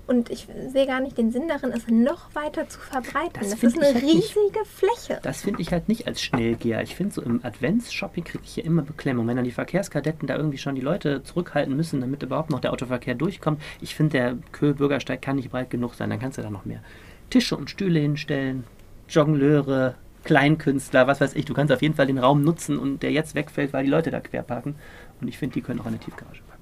Und 0.06 0.30
ich 0.30 0.48
sehe 0.68 0.86
gar 0.86 1.00
nicht 1.00 1.18
den 1.18 1.32
Sinn 1.32 1.48
darin, 1.48 1.72
es 1.72 1.88
noch 1.88 2.36
weiter 2.36 2.68
zu 2.68 2.80
verbreiten. 2.80 3.40
Das, 3.40 3.52
das 3.52 3.64
ist 3.64 3.78
eine 3.78 3.94
halt 3.94 4.04
riesige 4.04 4.60
nicht, 4.60 4.68
Fläche. 4.68 5.20
Das 5.24 5.42
finde 5.42 5.62
ich 5.62 5.72
halt 5.72 5.88
nicht 5.88 6.08
als 6.08 6.22
Schnellgeher. 6.22 6.82
Ich 6.82 6.96
finde 6.96 7.14
so 7.14 7.22
im 7.22 7.44
Advents-Shopping 7.44 8.26
kriege 8.26 8.44
ich 8.44 8.58
ja 8.58 8.64
immer 8.64 8.82
Beklemmung. 8.82 9.28
Wenn 9.28 9.38
dann 9.38 9.46
die 9.46 9.52
Verkehrskadetten 9.52 10.28
da 10.28 10.36
irgendwie 10.36 10.58
schon 10.58 10.76
die 10.76 10.82
Leute 10.82 11.24
zurückhalten 11.24 11.76
müssen, 11.76 12.02
damit 12.02 12.22
überhaupt 12.22 12.50
noch 12.50 12.60
der 12.60 12.74
Autoverkehr 12.74 13.16
durchkommt. 13.16 13.62
Ich 13.80 13.96
finde, 13.96 14.12
der 14.12 14.38
Köhl-Bürgersteig 14.52 15.22
kann 15.22 15.38
nicht 15.38 15.52
breit 15.52 15.70
genug 15.70 15.96
sein. 15.96 16.10
Dann 16.10 16.20
kannst 16.20 16.38
du 16.38 16.42
da 16.42 16.50
noch 16.50 16.66
mehr 16.66 16.82
Tische 17.30 17.56
und 17.56 17.70
Stühle 17.70 18.00
hinstellen, 18.00 18.66
Jongleure, 19.10 19.96
Kleinkünstler, 20.24 21.08
was 21.08 21.22
weiß 21.22 21.36
ich. 21.36 21.46
Du 21.46 21.54
kannst 21.54 21.74
auf 21.74 21.82
jeden 21.82 21.96
Fall 21.96 22.08
den 22.08 22.18
Raum 22.18 22.44
nutzen 22.44 22.78
und 22.78 23.04
der 23.04 23.12
jetzt 23.12 23.36
wegfällt, 23.36 23.74
weil 23.74 23.86
die 23.86 23.90
Leute 23.90 24.12
da 24.12 24.20
quer 24.20 24.44
parken. 24.44 24.76
Und 25.22 25.28
ich 25.28 25.38
finde, 25.38 25.54
die 25.54 25.62
können 25.62 25.80
auch 25.80 25.86
eine 25.86 25.98
Tiefgarage 25.98 26.42
parken. 26.44 26.53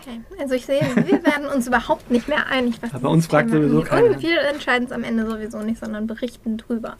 Okay, 0.00 0.20
also 0.38 0.54
ich 0.54 0.64
sehe, 0.64 0.80
wir 0.80 1.24
werden 1.24 1.46
uns 1.54 1.66
überhaupt 1.66 2.10
nicht 2.10 2.28
mehr 2.28 2.46
einig, 2.46 2.76
was 2.80 2.94
Aber 2.94 3.10
uns 3.10 3.26
fragt 3.26 3.50
Thema 3.50 3.62
sowieso 3.62 3.82
keiner. 3.82 4.14
Und 4.14 4.22
wir 4.22 4.40
entscheiden 4.42 4.86
es 4.86 4.92
am 4.92 5.04
Ende 5.04 5.28
sowieso 5.28 5.58
nicht, 5.60 5.78
sondern 5.78 6.06
berichten 6.06 6.56
drüber. 6.56 6.96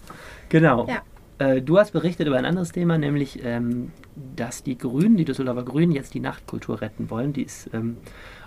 Genau. 0.51 0.87
Ja. 0.87 1.03
Äh, 1.39 1.63
du 1.63 1.79
hast 1.79 1.93
berichtet 1.93 2.27
über 2.27 2.37
ein 2.37 2.45
anderes 2.45 2.73
Thema, 2.73 2.99
nämlich, 2.99 3.43
ähm, 3.43 3.93
dass 4.37 4.63
die 4.63 4.77
Grünen, 4.77 5.17
die 5.17 5.25
Düsseldorfer 5.25 5.65
Grünen, 5.65 5.93
jetzt 5.93 6.13
die 6.13 6.21
Nachtkultur 6.21 6.83
retten 6.83 7.09
wollen. 7.09 7.33
Die 7.33 7.43
ist 7.43 7.71
ähm, 7.73 7.97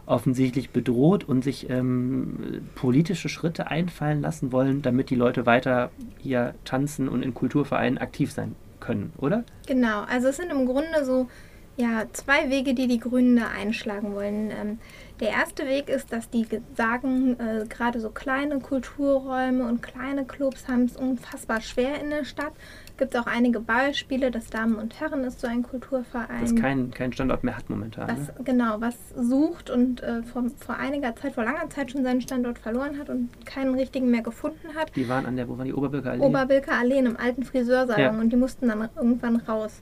offensichtlich 0.05 0.69
bedroht 0.69 1.23
und 1.23 1.43
sich 1.43 1.69
ähm, 1.69 2.67
politische 2.75 3.29
Schritte 3.29 3.67
einfallen 3.67 4.21
lassen 4.21 4.51
wollen, 4.51 4.83
damit 4.83 5.09
die 5.09 5.15
Leute 5.15 5.45
weiter 5.45 5.89
hier 6.19 6.53
tanzen 6.65 7.09
und 7.09 7.23
in 7.23 7.33
Kulturvereinen 7.33 7.97
aktiv 7.97 8.31
sein 8.31 8.55
können, 8.79 9.13
oder? 9.17 9.43
Genau, 9.65 10.01
also 10.01 10.27
es 10.27 10.37
sind 10.37 10.51
im 10.51 10.65
Grunde 10.65 11.05
so 11.05 11.27
ja, 11.75 12.03
zwei 12.13 12.49
Wege, 12.49 12.73
die 12.75 12.87
die 12.87 12.99
Grünen 12.99 13.35
da 13.35 13.47
einschlagen 13.47 14.13
wollen. 14.13 14.51
Ähm, 14.51 14.79
der 15.19 15.29
erste 15.29 15.65
Weg 15.65 15.89
ist, 15.89 16.11
dass 16.11 16.29
die 16.29 16.45
sagen, 16.75 17.39
äh, 17.39 17.65
gerade 17.67 17.99
so 17.99 18.09
kleine 18.09 18.59
Kulturräume 18.59 19.65
und 19.67 19.81
kleine 19.81 20.25
Clubs 20.25 20.67
haben 20.67 20.85
es 20.85 20.95
unfassbar 20.97 21.61
schwer 21.61 21.99
in 22.01 22.09
der 22.09 22.25
Stadt. 22.25 22.53
Gibt 22.97 23.17
auch 23.17 23.25
einige 23.25 23.59
Beispiele, 23.59 24.29
das 24.29 24.47
Damen 24.51 24.75
und 24.75 24.99
Herren 24.99 25.23
ist 25.23 25.39
so 25.39 25.47
ein 25.47 25.63
Kulturverein. 25.63 26.41
Das 26.41 26.55
keinen 26.55 26.91
kein 26.91 27.11
Standort 27.11 27.43
mehr 27.43 27.57
hat 27.57 27.69
momentan. 27.69 28.07
Was, 28.07 28.27
ne? 28.27 28.43
Genau, 28.43 28.81
was 28.81 28.95
sucht 29.15 29.71
und 29.71 30.03
äh, 30.03 30.21
vor, 30.21 30.43
vor 30.57 30.75
einiger 30.75 31.15
Zeit, 31.15 31.33
vor 31.33 31.43
langer 31.43 31.69
Zeit 31.69 31.91
schon 31.91 32.03
seinen 32.03 32.21
Standort 32.21 32.59
verloren 32.59 32.99
hat 32.99 33.09
und 33.09 33.29
keinen 33.45 33.73
richtigen 33.73 34.11
mehr 34.11 34.21
gefunden 34.21 34.75
hat. 34.75 34.95
Die 34.95 35.09
waren 35.09 35.25
an 35.25 35.37
der, 35.37 35.49
wo 35.49 35.57
waren 35.57 35.65
die 35.65 35.73
Oberbilker 35.73 36.11
Allee? 36.11 36.23
Oberbilker 36.23 36.73
Allee, 36.73 36.99
im 36.99 37.17
alten 37.17 37.43
Friseursalon 37.43 38.15
ja. 38.15 38.21
und 38.21 38.29
die 38.29 38.37
mussten 38.37 38.67
dann 38.67 38.89
irgendwann 38.95 39.37
raus. 39.37 39.81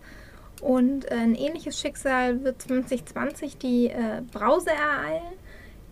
Und 0.62 1.10
äh, 1.12 1.16
ein 1.16 1.36
ähnliches 1.36 1.80
Schicksal 1.80 2.44
wird 2.44 2.62
2020 2.62 3.58
die 3.58 3.88
äh, 3.88 4.22
Brause 4.32 4.70
ereilen. 4.70 5.34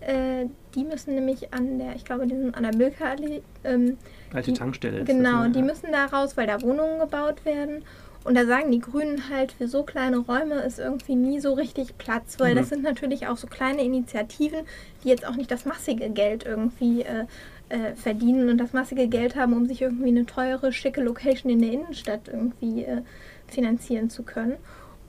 Äh, 0.02 0.46
die 0.76 0.84
müssen 0.84 1.16
nämlich 1.16 1.54
an 1.54 1.80
der, 1.80 1.96
ich 1.96 2.06
glaube, 2.06 2.28
die 2.28 2.36
sind 2.36 2.56
an 2.56 2.64
der 2.64 2.76
Milka-Allee. 2.76 3.42
Ähm, 3.64 3.98
Alte 4.32 4.54
Tankstelle. 4.54 5.04
Genau, 5.04 5.46
das, 5.46 5.54
die 5.54 5.64
müssen 5.64 5.92
da 5.92 6.06
raus, 6.06 6.38
weil 6.38 6.48
da 6.48 6.62
Wohnungen 6.62 7.00
gebaut 7.00 7.44
werden. 7.46 7.84
Und 8.24 8.36
da 8.36 8.46
sagen 8.46 8.72
die 8.72 8.80
Grünen 8.80 9.30
halt, 9.30 9.54
für 9.54 9.68
so 9.68 9.84
kleine 9.84 10.18
Räume 10.18 10.56
ist 10.56 10.78
irgendwie 10.78 11.16
nie 11.16 11.40
so 11.40 11.54
richtig 11.54 11.98
Platz, 11.98 12.40
weil 12.40 12.54
mhm. 12.54 12.58
das 12.58 12.70
sind 12.70 12.84
natürlich 12.84 13.28
auch 13.28 13.38
so 13.38 13.48
kleine 13.48 13.84
Initiativen, 13.84 14.60
die 15.04 15.10
jetzt 15.10 15.26
auch 15.26 15.36
nicht 15.36 15.50
das 15.50 15.66
massige 15.66 16.10
Geld 16.10 16.46
irgendwie 16.46 17.02
äh, 17.02 17.26
äh, 17.70 17.96
verdienen 17.96 18.50
und 18.50 18.58
das 18.58 18.74
massige 18.74 19.08
Geld 19.08 19.36
haben, 19.36 19.54
um 19.54 19.66
sich 19.66 19.82
irgendwie 19.82 20.10
eine 20.10 20.26
teure, 20.26 20.74
schicke 20.74 21.02
Location 21.02 21.52
in 21.52 21.62
der 21.62 21.72
Innenstadt 21.72 22.28
irgendwie 22.28 22.84
äh, 22.84 23.02
finanzieren 23.50 24.10
zu 24.10 24.24
können. 24.24 24.58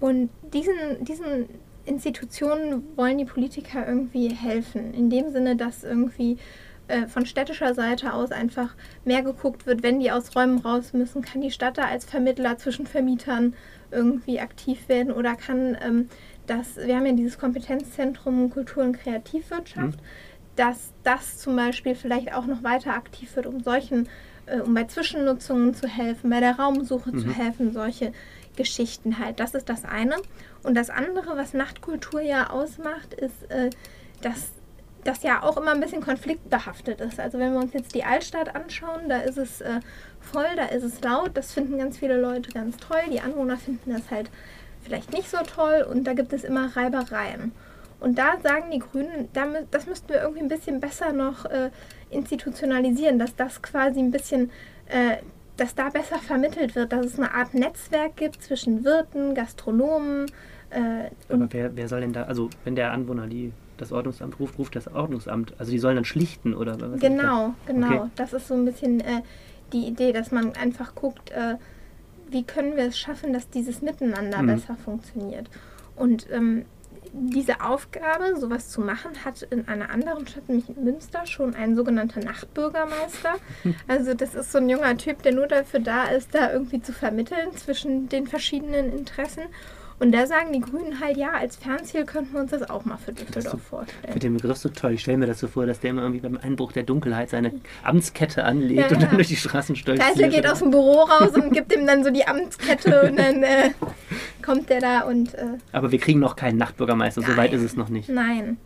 Und 0.00 0.30
diesen, 0.52 1.04
diesen 1.04 1.48
Institutionen 1.84 2.84
wollen 2.96 3.18
die 3.18 3.24
Politiker 3.24 3.86
irgendwie 3.86 4.28
helfen, 4.28 4.94
in 4.94 5.10
dem 5.10 5.30
Sinne, 5.30 5.56
dass 5.56 5.84
irgendwie 5.84 6.38
äh, 6.88 7.06
von 7.06 7.26
städtischer 7.26 7.74
Seite 7.74 8.12
aus 8.12 8.32
einfach 8.32 8.74
mehr 9.04 9.22
geguckt 9.22 9.66
wird, 9.66 9.82
wenn 9.82 10.00
die 10.00 10.10
aus 10.10 10.34
Räumen 10.34 10.58
raus 10.58 10.92
müssen, 10.92 11.22
kann 11.22 11.40
die 11.40 11.50
Stadt 11.50 11.78
da 11.78 11.84
als 11.84 12.04
Vermittler 12.04 12.58
zwischen 12.58 12.86
Vermietern 12.86 13.54
irgendwie 13.90 14.40
aktiv 14.40 14.88
werden 14.88 15.12
oder 15.12 15.34
kann 15.34 15.76
ähm, 15.82 16.08
das, 16.46 16.76
wir 16.76 16.96
haben 16.96 17.06
ja 17.06 17.12
dieses 17.12 17.38
Kompetenzzentrum 17.38 18.50
Kultur 18.50 18.82
und 18.82 18.98
Kreativwirtschaft, 18.98 20.00
mhm. 20.00 20.04
dass 20.56 20.92
das 21.04 21.38
zum 21.38 21.54
Beispiel 21.54 21.94
vielleicht 21.94 22.34
auch 22.34 22.46
noch 22.46 22.64
weiter 22.64 22.94
aktiv 22.94 23.36
wird, 23.36 23.46
um 23.46 23.60
solchen 23.60 24.08
äh, 24.50 24.60
um 24.60 24.74
bei 24.74 24.84
Zwischennutzungen 24.84 25.74
zu 25.74 25.88
helfen, 25.88 26.30
bei 26.30 26.40
der 26.40 26.58
Raumsuche 26.58 27.12
mhm. 27.12 27.18
zu 27.18 27.30
helfen, 27.30 27.72
solche 27.72 28.12
Geschichten 28.56 29.18
halt. 29.18 29.40
Das 29.40 29.54
ist 29.54 29.68
das 29.68 29.84
eine. 29.84 30.16
Und 30.62 30.74
das 30.74 30.90
andere, 30.90 31.36
was 31.36 31.54
Nachtkultur 31.54 32.20
ja 32.20 32.50
ausmacht, 32.50 33.14
ist, 33.14 33.50
äh, 33.50 33.70
dass 34.22 34.50
das 35.04 35.22
ja 35.22 35.42
auch 35.42 35.56
immer 35.56 35.70
ein 35.70 35.80
bisschen 35.80 36.02
konfliktbehaftet 36.02 37.00
ist. 37.00 37.18
Also 37.18 37.38
wenn 37.38 37.52
wir 37.52 37.60
uns 37.60 37.72
jetzt 37.72 37.94
die 37.94 38.04
Altstadt 38.04 38.54
anschauen, 38.54 39.08
da 39.08 39.20
ist 39.20 39.38
es 39.38 39.60
äh, 39.60 39.80
voll, 40.20 40.48
da 40.56 40.66
ist 40.66 40.82
es 40.82 41.00
laut, 41.00 41.30
das 41.34 41.52
finden 41.52 41.78
ganz 41.78 41.98
viele 41.98 42.20
Leute 42.20 42.50
ganz 42.50 42.76
toll, 42.76 43.00
die 43.10 43.20
Anwohner 43.20 43.56
finden 43.56 43.92
das 43.92 44.10
halt 44.10 44.30
vielleicht 44.82 45.12
nicht 45.12 45.30
so 45.30 45.38
toll 45.38 45.86
und 45.88 46.04
da 46.04 46.12
gibt 46.12 46.32
es 46.32 46.44
immer 46.44 46.76
Reibereien. 46.76 47.52
Und 48.00 48.18
da 48.18 48.38
sagen 48.42 48.70
die 48.70 48.78
Grünen, 48.78 49.28
das 49.70 49.86
müssten 49.86 50.08
wir 50.08 50.22
irgendwie 50.22 50.40
ein 50.40 50.48
bisschen 50.48 50.80
besser 50.80 51.12
noch 51.12 51.44
äh, 51.44 51.70
institutionalisieren, 52.10 53.18
dass 53.18 53.36
das 53.36 53.62
quasi 53.62 54.00
ein 54.00 54.10
bisschen, 54.10 54.50
äh, 54.86 55.16
dass 55.56 55.74
da 55.74 55.88
besser 55.90 56.18
vermittelt 56.18 56.74
wird, 56.74 56.92
dass 56.92 57.06
es 57.06 57.18
eine 57.18 57.34
Art 57.34 57.54
Netzwerk 57.54 58.16
gibt 58.16 58.42
zwischen 58.42 58.84
Wirten, 58.84 59.34
Gastronomen. 59.34 60.26
Äh, 60.70 61.10
Aber 61.28 61.48
wer, 61.50 61.74
wer 61.76 61.88
soll 61.88 62.00
denn 62.00 62.12
da, 62.12 62.24
also 62.24 62.50
wenn 62.64 62.74
der 62.74 62.92
Anwohner 62.92 63.26
die 63.26 63.52
das 63.80 63.92
Ordnungsamt 63.92 64.38
ruft, 64.38 64.58
ruft 64.58 64.76
das 64.76 64.88
Ordnungsamt. 64.88 65.54
Also 65.58 65.72
die 65.72 65.78
sollen 65.78 65.96
dann 65.96 66.04
schlichten 66.04 66.54
oder 66.54 66.78
was? 66.80 67.00
Genau, 67.00 67.54
genau. 67.66 67.86
Okay. 67.86 68.10
Das 68.16 68.32
ist 68.32 68.48
so 68.48 68.54
ein 68.54 68.64
bisschen 68.64 69.00
äh, 69.00 69.22
die 69.72 69.86
Idee, 69.86 70.12
dass 70.12 70.30
man 70.30 70.54
einfach 70.54 70.94
guckt, 70.94 71.30
äh, 71.30 71.54
wie 72.30 72.44
können 72.44 72.76
wir 72.76 72.84
es 72.84 72.98
schaffen, 72.98 73.32
dass 73.32 73.48
dieses 73.48 73.82
Miteinander 73.82 74.42
mhm. 74.42 74.46
besser 74.48 74.76
funktioniert. 74.76 75.48
Und 75.96 76.26
ähm, 76.30 76.64
diese 77.12 77.60
Aufgabe, 77.60 78.36
sowas 78.38 78.68
zu 78.68 78.80
machen, 78.80 79.24
hat 79.24 79.42
in 79.42 79.68
einer 79.68 79.90
anderen 79.90 80.26
Stadt, 80.26 80.48
nämlich 80.48 80.68
in 80.68 80.84
Münster, 80.84 81.26
schon 81.26 81.54
ein 81.54 81.76
sogenannter 81.76 82.20
Nachtbürgermeister. 82.20 83.34
Also 83.88 84.14
das 84.14 84.34
ist 84.34 84.52
so 84.52 84.58
ein 84.58 84.68
junger 84.68 84.96
Typ, 84.96 85.22
der 85.22 85.32
nur 85.32 85.46
dafür 85.46 85.80
da 85.80 86.04
ist, 86.04 86.34
da 86.34 86.52
irgendwie 86.52 86.80
zu 86.80 86.92
vermitteln 86.92 87.56
zwischen 87.56 88.08
den 88.08 88.26
verschiedenen 88.26 88.96
Interessen. 88.96 89.42
Und 90.00 90.12
da 90.12 90.26
sagen 90.26 90.52
die 90.54 90.60
Grünen 90.60 90.98
halt, 90.98 91.18
ja, 91.18 91.32
als 91.32 91.56
Fernziel 91.56 92.06
könnten 92.06 92.32
wir 92.32 92.40
uns 92.40 92.52
das 92.52 92.68
auch 92.70 92.86
mal 92.86 92.96
für 92.96 93.12
Düsseldorf 93.12 93.52
so, 93.52 93.58
vorstellen. 93.58 93.98
Ich 94.04 94.12
finde 94.12 94.26
den 94.28 94.34
Begriff 94.34 94.56
so 94.56 94.70
toll. 94.70 94.94
Ich 94.94 95.02
stelle 95.02 95.18
mir 95.18 95.26
das 95.26 95.40
so 95.40 95.46
vor, 95.46 95.66
dass 95.66 95.78
der 95.80 95.90
immer 95.90 96.00
irgendwie 96.00 96.20
beim 96.20 96.38
Einbruch 96.38 96.72
der 96.72 96.84
Dunkelheit 96.84 97.28
seine 97.28 97.52
Amtskette 97.84 98.44
anlegt 98.44 98.90
ja, 98.90 98.96
und 98.96 99.02
dann 99.02 99.14
durch 99.14 99.28
die 99.28 99.36
Straßen 99.36 99.76
stolziert. 99.76 100.08
Geisel 100.08 100.30
geht 100.30 100.46
aus 100.46 100.60
dem 100.60 100.70
Büro 100.70 101.02
raus 101.02 101.32
und 101.34 101.52
gibt 101.52 101.74
ihm 101.76 101.86
dann 101.86 102.02
so 102.02 102.10
die 102.10 102.26
Amtskette 102.26 103.10
und 103.10 103.18
dann 103.18 103.42
äh, 103.42 103.72
kommt 104.42 104.70
der 104.70 104.80
da 104.80 105.00
und... 105.02 105.34
Äh, 105.34 105.58
Aber 105.72 105.92
wir 105.92 105.98
kriegen 105.98 106.18
noch 106.18 106.34
keinen 106.34 106.56
Nachtbürgermeister, 106.56 107.20
so 107.20 107.36
weit 107.36 107.52
ist 107.52 107.62
es 107.62 107.76
noch 107.76 107.90
nicht. 107.90 108.08
Nein. 108.08 108.56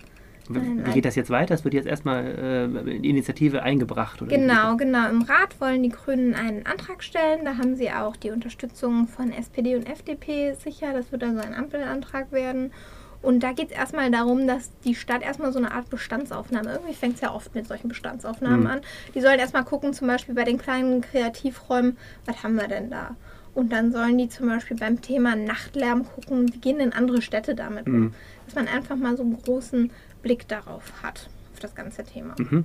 Wie 0.48 0.92
geht 0.92 1.04
das 1.04 1.14
jetzt 1.14 1.30
weiter? 1.30 1.54
Es 1.54 1.64
wird 1.64 1.74
jetzt 1.74 1.86
erstmal 1.86 2.24
äh, 2.86 2.98
die 3.00 3.08
Initiative 3.10 3.62
eingebracht, 3.62 4.20
oder? 4.20 4.30
Genau, 4.36 4.76
genau. 4.76 5.08
Im 5.08 5.22
Rat 5.22 5.58
wollen 5.60 5.82
die 5.82 5.88
Grünen 5.88 6.34
einen 6.34 6.66
Antrag 6.66 7.02
stellen. 7.02 7.44
Da 7.44 7.56
haben 7.56 7.76
sie 7.76 7.90
auch 7.90 8.16
die 8.16 8.30
Unterstützung 8.30 9.08
von 9.08 9.32
SPD 9.32 9.74
und 9.76 9.88
FDP 9.88 10.52
sicher. 10.54 10.92
Das 10.92 11.10
wird 11.12 11.22
also 11.24 11.40
ein 11.40 11.54
Ampelantrag 11.54 12.30
werden. 12.30 12.72
Und 13.22 13.42
da 13.42 13.52
geht 13.52 13.70
es 13.70 13.76
erstmal 13.76 14.10
darum, 14.10 14.46
dass 14.46 14.70
die 14.84 14.94
Stadt 14.94 15.22
erstmal 15.22 15.50
so 15.50 15.58
eine 15.58 15.72
Art 15.72 15.88
Bestandsaufnahme, 15.88 16.72
irgendwie 16.72 16.92
fängt 16.92 17.14
es 17.14 17.20
ja 17.22 17.32
oft 17.32 17.54
mit 17.54 17.66
solchen 17.66 17.88
Bestandsaufnahmen 17.88 18.60
Mhm. 18.60 18.66
an. 18.66 18.80
Die 19.14 19.22
sollen 19.22 19.38
erstmal 19.38 19.64
gucken, 19.64 19.94
zum 19.94 20.08
Beispiel 20.08 20.34
bei 20.34 20.44
den 20.44 20.58
kleinen 20.58 21.00
Kreativräumen, 21.00 21.96
was 22.26 22.42
haben 22.42 22.56
wir 22.56 22.68
denn 22.68 22.90
da? 22.90 23.16
Und 23.54 23.72
dann 23.72 23.92
sollen 23.92 24.18
die 24.18 24.28
zum 24.28 24.48
Beispiel 24.48 24.76
beim 24.76 25.00
Thema 25.00 25.36
Nachtlärm 25.36 26.04
gucken, 26.04 26.52
wie 26.52 26.58
gehen 26.58 26.78
denn 26.78 26.92
andere 26.92 27.22
Städte 27.22 27.54
damit 27.54 27.86
um? 27.86 27.92
Mhm. 27.98 28.14
Dass 28.44 28.56
man 28.56 28.68
einfach 28.68 28.96
mal 28.96 29.16
so 29.16 29.22
einen 29.22 29.40
großen 29.40 29.90
Blick 30.24 30.48
darauf 30.48 30.82
hat, 31.02 31.28
auf 31.52 31.60
das 31.60 31.74
ganze 31.74 32.02
Thema. 32.02 32.34
Mhm. 32.38 32.64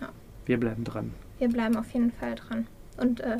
Ja. 0.00 0.08
Wir 0.46 0.58
bleiben 0.58 0.84
dran. 0.84 1.12
Wir 1.38 1.48
bleiben 1.48 1.76
auf 1.76 1.90
jeden 1.90 2.12
Fall 2.12 2.36
dran. 2.36 2.66
Und 2.96 3.20
äh, 3.20 3.36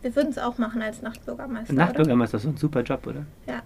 wir 0.00 0.16
würden 0.16 0.30
es 0.30 0.38
auch 0.38 0.58
machen 0.58 0.82
als 0.82 1.02
Nachtbürgermeister. 1.02 1.74
Nachtbürgermeister 1.74 2.38
ist 2.38 2.42
so 2.42 2.48
ein 2.48 2.56
super 2.56 2.82
Job, 2.82 3.06
oder? 3.06 3.26
Ja. 3.46 3.62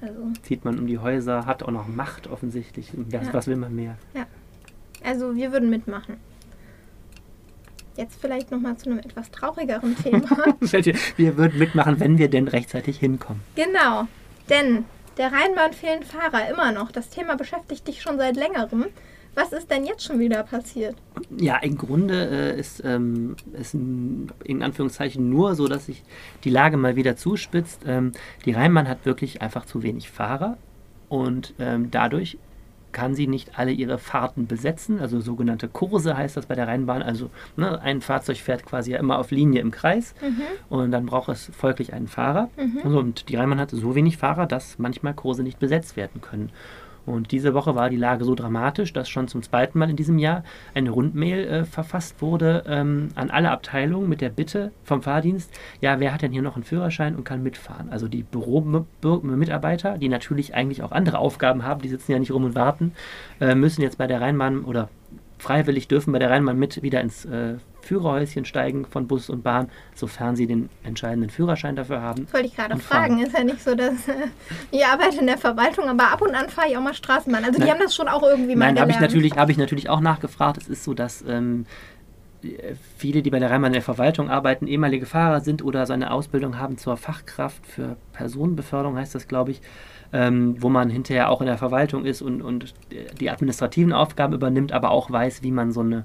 Also, 0.00 0.32
Zieht 0.42 0.64
man 0.64 0.78
um 0.78 0.86
die 0.86 0.98
Häuser, 0.98 1.46
hat 1.46 1.62
auch 1.62 1.70
noch 1.70 1.86
Macht 1.86 2.26
offensichtlich. 2.26 2.92
Das, 3.10 3.26
Ja. 3.26 3.32
Was 3.34 3.46
will 3.46 3.56
man 3.56 3.74
mehr? 3.74 3.96
also 5.04 5.36
wir 5.36 5.52
würden 5.52 5.70
mitmachen. 5.70 6.16
Jetzt 7.96 8.20
vielleicht 8.20 8.50
nochmal 8.50 8.76
zu 8.76 8.90
einem 8.90 8.98
etwas 8.98 9.30
traurigeren 9.30 9.96
Thema. 9.96 10.28
wir 11.16 11.36
würden 11.36 11.58
mitmachen, 11.58 12.00
wenn 12.00 12.18
wir 12.18 12.28
denn 12.28 12.48
rechtzeitig 12.48 12.98
hinkommen. 12.98 13.42
genau. 13.54 14.06
Denn 14.48 14.84
der 15.18 15.32
Rheinbahn 15.32 15.72
fehlen 15.72 16.02
Fahrer 16.02 16.48
immer 16.50 16.72
noch. 16.72 16.90
Das 16.92 17.08
Thema 17.08 17.36
beschäftigt 17.36 17.86
dich 17.88 18.02
schon 18.02 18.18
seit 18.18 18.36
längerem. 18.36 18.86
Was 19.34 19.52
ist 19.52 19.70
denn 19.70 19.84
jetzt 19.84 20.02
schon 20.02 20.18
wieder 20.18 20.42
passiert? 20.44 20.96
Ja, 21.36 21.58
im 21.58 21.76
Grunde 21.76 22.54
äh, 22.54 22.58
ist 22.58 22.82
ähm, 22.84 23.36
es 23.52 23.74
n- 23.74 24.32
in 24.44 24.62
Anführungszeichen 24.62 25.28
nur 25.28 25.54
so, 25.54 25.68
dass 25.68 25.86
sich 25.86 26.02
die 26.44 26.50
Lage 26.50 26.78
mal 26.78 26.96
wieder 26.96 27.16
zuspitzt. 27.16 27.82
Ähm, 27.86 28.12
die 28.46 28.52
Rheinbahn 28.52 28.88
hat 28.88 29.04
wirklich 29.04 29.42
einfach 29.42 29.66
zu 29.66 29.82
wenig 29.82 30.08
Fahrer 30.10 30.56
und 31.10 31.52
ähm, 31.58 31.90
dadurch 31.90 32.38
kann 32.96 33.14
sie 33.14 33.26
nicht 33.26 33.58
alle 33.58 33.72
ihre 33.72 33.98
Fahrten 33.98 34.46
besetzen, 34.46 35.00
also 35.00 35.20
sogenannte 35.20 35.68
Kurse 35.68 36.16
heißt 36.16 36.34
das 36.34 36.46
bei 36.46 36.54
der 36.54 36.66
Rheinbahn. 36.66 37.02
Also 37.02 37.28
ne, 37.54 37.78
ein 37.82 38.00
Fahrzeug 38.00 38.38
fährt 38.38 38.64
quasi 38.64 38.92
ja 38.92 38.98
immer 38.98 39.18
auf 39.18 39.30
Linie 39.30 39.60
im 39.60 39.70
Kreis 39.70 40.14
und 40.70 40.92
dann 40.92 41.04
braucht 41.04 41.28
es 41.28 41.50
folglich 41.54 41.92
einen 41.92 42.08
Fahrer. 42.08 42.48
Also, 42.82 42.98
und 42.98 43.28
die 43.28 43.36
Rheinbahn 43.36 43.60
hat 43.60 43.70
so 43.70 43.94
wenig 43.94 44.16
Fahrer, 44.16 44.46
dass 44.46 44.78
manchmal 44.78 45.12
Kurse 45.12 45.42
nicht 45.42 45.58
besetzt 45.58 45.98
werden 45.98 46.22
können. 46.22 46.50
Und 47.06 47.30
diese 47.30 47.54
Woche 47.54 47.74
war 47.74 47.88
die 47.88 47.96
Lage 47.96 48.24
so 48.24 48.34
dramatisch, 48.34 48.92
dass 48.92 49.08
schon 49.08 49.28
zum 49.28 49.42
zweiten 49.42 49.78
Mal 49.78 49.88
in 49.88 49.96
diesem 49.96 50.18
Jahr 50.18 50.42
eine 50.74 50.90
Rundmail 50.90 51.46
äh, 51.46 51.64
verfasst 51.64 52.20
wurde 52.20 52.64
ähm, 52.66 53.08
an 53.14 53.30
alle 53.30 53.50
Abteilungen 53.50 54.08
mit 54.08 54.20
der 54.20 54.30
Bitte 54.30 54.72
vom 54.84 55.02
Fahrdienst, 55.02 55.50
ja, 55.80 56.00
wer 56.00 56.12
hat 56.12 56.22
denn 56.22 56.32
hier 56.32 56.42
noch 56.42 56.56
einen 56.56 56.64
Führerschein 56.64 57.14
und 57.14 57.24
kann 57.24 57.42
mitfahren? 57.42 57.90
Also 57.90 58.08
die 58.08 58.24
Büromitarbeiter, 58.24 59.98
die 59.98 60.08
natürlich 60.08 60.54
eigentlich 60.54 60.82
auch 60.82 60.92
andere 60.92 61.18
Aufgaben 61.18 61.62
haben, 61.62 61.80
die 61.80 61.88
sitzen 61.88 62.12
ja 62.12 62.18
nicht 62.18 62.32
rum 62.32 62.44
und 62.44 62.54
warten, 62.54 62.92
äh, 63.40 63.54
müssen 63.54 63.82
jetzt 63.82 63.98
bei 63.98 64.06
der 64.06 64.20
Rheinbahn 64.20 64.64
oder 64.64 64.88
freiwillig 65.46 65.86
dürfen 65.88 66.12
bei 66.12 66.18
der 66.18 66.30
Rheinbahn 66.30 66.58
mit 66.58 66.82
wieder 66.82 67.00
ins 67.00 67.24
äh, 67.24 67.54
Führerhäuschen 67.80 68.44
steigen 68.44 68.84
von 68.84 69.06
Bus 69.06 69.30
und 69.30 69.44
Bahn, 69.44 69.70
sofern 69.94 70.34
sie 70.34 70.48
den 70.48 70.68
entscheidenden 70.82 71.30
Führerschein 71.30 71.76
dafür 71.76 72.02
haben. 72.02 72.24
Das 72.24 72.34
wollte 72.34 72.46
ich 72.48 72.56
gerade 72.56 72.76
fragen. 72.78 73.20
Ist 73.22 73.32
ja 73.32 73.44
nicht 73.44 73.62
so, 73.62 73.76
dass 73.76 74.08
äh, 74.08 74.14
ich 74.72 74.84
arbeite 74.84 75.18
in 75.20 75.26
der 75.26 75.38
Verwaltung, 75.38 75.88
aber 75.88 76.10
ab 76.12 76.20
und 76.20 76.34
an 76.34 76.48
fahre 76.48 76.68
ich 76.68 76.76
auch 76.76 76.82
mal 76.82 76.94
Straßenbahn. 76.94 77.44
Also 77.44 77.58
die 77.58 77.60
Nein. 77.60 77.74
haben 77.74 77.80
das 77.80 77.94
schon 77.94 78.08
auch 78.08 78.22
irgendwie 78.24 78.56
mal 78.56 78.66
Nein, 78.66 78.80
habe 78.80 78.90
ich, 78.90 78.98
natürlich- 78.98 79.36
habe 79.36 79.52
ich 79.52 79.58
natürlich 79.58 79.88
auch 79.88 80.00
nachgefragt. 80.00 80.58
Es 80.58 80.68
ist 80.68 80.82
so, 80.82 80.94
dass 80.94 81.22
ähm, 81.28 81.64
viele, 82.96 83.22
die 83.22 83.30
bei 83.30 83.38
der 83.38 83.50
Rheinbahn 83.50 83.70
in 83.70 83.74
der 83.74 83.82
Verwaltung 83.82 84.30
arbeiten, 84.30 84.66
ehemalige 84.66 85.06
Fahrer 85.06 85.40
sind 85.40 85.64
oder 85.64 85.86
so 85.86 85.92
eine 85.92 86.10
Ausbildung 86.10 86.58
haben 86.58 86.78
zur 86.78 86.96
Fachkraft 86.96 87.64
für 87.66 87.96
Personenbeförderung, 88.12 88.96
heißt 88.98 89.14
das, 89.14 89.28
glaube 89.28 89.52
ich, 89.52 89.60
ähm, 90.12 90.56
wo 90.60 90.68
man 90.68 90.90
hinterher 90.90 91.30
auch 91.30 91.40
in 91.40 91.46
der 91.46 91.58
Verwaltung 91.58 92.04
ist 92.04 92.22
und, 92.22 92.42
und 92.42 92.74
die 93.20 93.30
administrativen 93.30 93.92
Aufgaben 93.92 94.34
übernimmt, 94.34 94.72
aber 94.72 94.90
auch 94.90 95.10
weiß, 95.10 95.42
wie 95.42 95.52
man 95.52 95.72
so 95.72 95.80
eine 95.80 96.04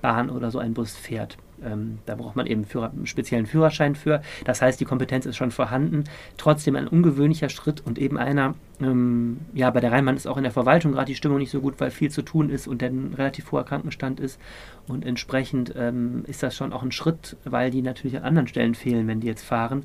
Bahn 0.00 0.30
oder 0.30 0.50
so 0.50 0.58
einen 0.58 0.74
Bus 0.74 0.96
fährt. 0.96 1.36
Ähm, 1.64 1.98
da 2.06 2.14
braucht 2.14 2.36
man 2.36 2.46
eben 2.46 2.64
Führer, 2.64 2.90
einen 2.90 3.06
speziellen 3.06 3.46
Führerschein 3.46 3.94
für. 3.96 4.22
Das 4.44 4.62
heißt, 4.62 4.80
die 4.80 4.84
Kompetenz 4.84 5.26
ist 5.26 5.36
schon 5.36 5.50
vorhanden. 5.50 6.04
Trotzdem 6.36 6.76
ein 6.76 6.86
ungewöhnlicher 6.86 7.48
Schritt 7.48 7.84
und 7.84 7.98
eben 7.98 8.16
einer, 8.16 8.54
ähm, 8.80 9.38
ja, 9.54 9.70
bei 9.70 9.80
der 9.80 9.92
Rheinbahn 9.92 10.16
ist 10.16 10.26
auch 10.26 10.36
in 10.36 10.44
der 10.44 10.52
Verwaltung 10.52 10.92
gerade 10.92 11.06
die 11.06 11.16
Stimmung 11.16 11.38
nicht 11.38 11.50
so 11.50 11.60
gut, 11.60 11.74
weil 11.78 11.90
viel 11.90 12.10
zu 12.10 12.22
tun 12.22 12.50
ist 12.50 12.68
und 12.68 12.82
ein 12.82 13.14
relativ 13.16 13.50
hoher 13.50 13.64
Krankenstand 13.64 14.20
ist. 14.20 14.40
Und 14.86 15.04
entsprechend 15.04 15.74
ähm, 15.76 16.24
ist 16.26 16.42
das 16.42 16.56
schon 16.56 16.72
auch 16.72 16.82
ein 16.82 16.92
Schritt, 16.92 17.36
weil 17.44 17.70
die 17.70 17.82
natürlich 17.82 18.16
an 18.16 18.24
anderen 18.24 18.48
Stellen 18.48 18.74
fehlen, 18.74 19.08
wenn 19.08 19.20
die 19.20 19.26
jetzt 19.26 19.44
fahren. 19.44 19.84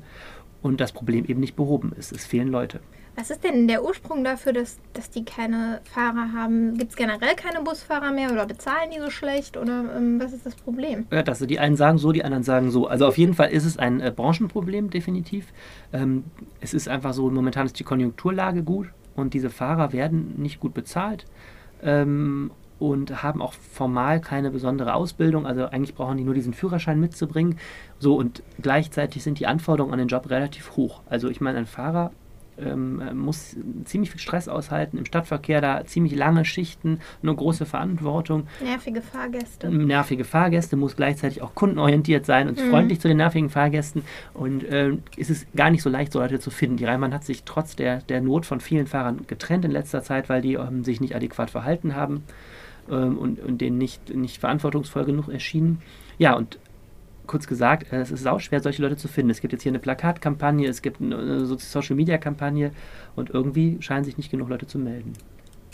Und 0.62 0.80
das 0.80 0.92
Problem 0.92 1.26
eben 1.26 1.40
nicht 1.40 1.56
behoben 1.56 1.92
ist. 1.98 2.12
Es 2.12 2.24
fehlen 2.24 2.48
Leute. 2.48 2.80
Was 3.16 3.30
ist 3.30 3.44
denn 3.44 3.68
der 3.68 3.84
Ursprung 3.84 4.24
dafür, 4.24 4.52
dass, 4.52 4.78
dass 4.92 5.08
die 5.08 5.24
keine 5.24 5.80
Fahrer 5.84 6.32
haben? 6.32 6.76
Gibt 6.76 6.90
es 6.90 6.96
generell 6.96 7.36
keine 7.36 7.62
Busfahrer 7.62 8.10
mehr 8.10 8.32
oder 8.32 8.44
bezahlen 8.46 8.90
die 8.94 9.00
so 9.00 9.10
schlecht? 9.10 9.56
Oder 9.56 9.84
ähm, 9.96 10.20
was 10.20 10.32
ist 10.32 10.44
das 10.44 10.56
Problem? 10.56 11.06
Ja, 11.12 11.22
dass 11.22 11.38
die 11.38 11.58
einen 11.58 11.76
sagen 11.76 11.98
so, 11.98 12.10
die 12.10 12.24
anderen 12.24 12.42
sagen 12.42 12.70
so. 12.70 12.88
Also 12.88 13.06
auf 13.06 13.16
jeden 13.16 13.34
Fall 13.34 13.50
ist 13.50 13.64
es 13.64 13.78
ein 13.78 14.00
äh, 14.00 14.12
Branchenproblem, 14.14 14.90
definitiv. 14.90 15.52
Ähm, 15.92 16.24
es 16.60 16.74
ist 16.74 16.88
einfach 16.88 17.14
so, 17.14 17.30
momentan 17.30 17.66
ist 17.66 17.78
die 17.78 17.84
Konjunkturlage 17.84 18.64
gut 18.64 18.88
und 19.14 19.34
diese 19.34 19.50
Fahrer 19.50 19.92
werden 19.92 20.34
nicht 20.36 20.58
gut 20.58 20.74
bezahlt 20.74 21.24
ähm, 21.82 22.50
und 22.80 23.22
haben 23.22 23.40
auch 23.40 23.52
formal 23.52 24.20
keine 24.20 24.50
besondere 24.50 24.94
Ausbildung. 24.94 25.46
Also 25.46 25.66
eigentlich 25.66 25.94
brauchen 25.94 26.16
die 26.16 26.24
nur 26.24 26.34
diesen 26.34 26.52
Führerschein 26.52 26.98
mitzubringen. 26.98 27.58
So 28.00 28.16
und 28.16 28.42
gleichzeitig 28.60 29.22
sind 29.22 29.38
die 29.38 29.46
Anforderungen 29.46 29.92
an 29.92 30.00
den 30.00 30.08
Job 30.08 30.28
relativ 30.30 30.76
hoch. 30.76 31.02
Also 31.08 31.28
ich 31.28 31.40
meine, 31.40 31.58
ein 31.58 31.66
Fahrer 31.66 32.10
ähm, 32.58 33.02
muss 33.18 33.56
ziemlich 33.84 34.10
viel 34.10 34.20
Stress 34.20 34.48
aushalten 34.48 34.98
im 34.98 35.04
Stadtverkehr, 35.06 35.60
da 35.60 35.84
ziemlich 35.84 36.14
lange 36.14 36.44
Schichten, 36.44 37.00
eine 37.22 37.34
große 37.34 37.66
Verantwortung 37.66 38.46
Nervige 38.62 39.02
Fahrgäste. 39.02 39.68
nervige 39.70 40.24
Fahrgäste, 40.24 40.76
muss 40.76 40.96
gleichzeitig 40.96 41.42
auch 41.42 41.54
kundenorientiert 41.54 42.26
sein 42.26 42.48
und 42.48 42.58
Mhm. 42.60 42.70
freundlich 42.70 43.00
zu 43.00 43.08
den 43.08 43.16
nervigen 43.18 43.50
Fahrgästen. 43.50 44.02
Und 44.32 44.64
ähm, 44.70 45.02
es 45.16 45.30
ist 45.30 45.46
gar 45.54 45.70
nicht 45.70 45.82
so 45.82 45.90
leicht, 45.90 46.12
so 46.12 46.20
Leute 46.20 46.38
zu 46.40 46.50
finden. 46.50 46.76
Die 46.76 46.84
Rheinbahn 46.84 47.12
hat 47.14 47.24
sich 47.24 47.44
trotz 47.44 47.76
der, 47.76 47.98
der 48.02 48.20
Not 48.20 48.46
von 48.46 48.60
vielen 48.60 48.86
Fahrern 48.86 49.20
getrennt 49.26 49.64
in 49.64 49.70
letzter 49.70 50.02
Zeit, 50.02 50.28
weil 50.28 50.42
die 50.42 50.54
ähm, 50.54 50.84
sich 50.84 51.00
nicht 51.00 51.14
adäquat 51.16 51.50
verhalten 51.50 51.94
haben 51.94 52.24
ähm, 52.90 53.18
und, 53.18 53.40
und 53.40 53.60
denen 53.60 53.78
nicht, 53.78 54.14
nicht 54.14 54.38
verantwortungsvoll 54.38 55.04
genug 55.04 55.28
erschienen. 55.28 55.82
Ja, 56.18 56.34
und 56.34 56.58
kurz 57.26 57.46
gesagt, 57.46 57.92
äh, 57.92 58.00
es 58.00 58.10
ist 58.10 58.22
sauschwer, 58.22 58.60
solche 58.60 58.82
Leute 58.82 58.96
zu 58.96 59.08
finden. 59.08 59.30
Es 59.30 59.40
gibt 59.40 59.52
jetzt 59.52 59.62
hier 59.62 59.72
eine 59.72 59.78
Plakatkampagne, 59.78 60.68
es 60.68 60.82
gibt 60.82 61.00
eine, 61.00 61.44
Social-Media-Kampagne 61.46 62.72
und 63.16 63.30
irgendwie 63.30 63.78
scheinen 63.80 64.04
sich 64.04 64.16
nicht 64.16 64.30
genug 64.30 64.48
Leute 64.48 64.66
zu 64.66 64.78
melden. 64.78 65.12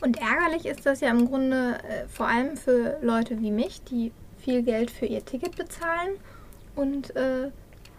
Und 0.02 0.18
ärgerlich 0.18 0.66
ist 0.66 0.86
das 0.86 1.00
ja 1.00 1.10
im 1.10 1.26
Grunde 1.26 1.78
äh, 1.84 2.08
vor 2.08 2.26
allem 2.26 2.56
für 2.56 2.98
Leute 3.02 3.40
wie 3.40 3.50
mich, 3.50 3.82
die 3.84 4.12
viel 4.38 4.62
Geld 4.62 4.90
für 4.90 5.06
ihr 5.06 5.24
Ticket 5.24 5.56
bezahlen 5.56 6.12
und 6.74 7.14
äh, 7.16 7.50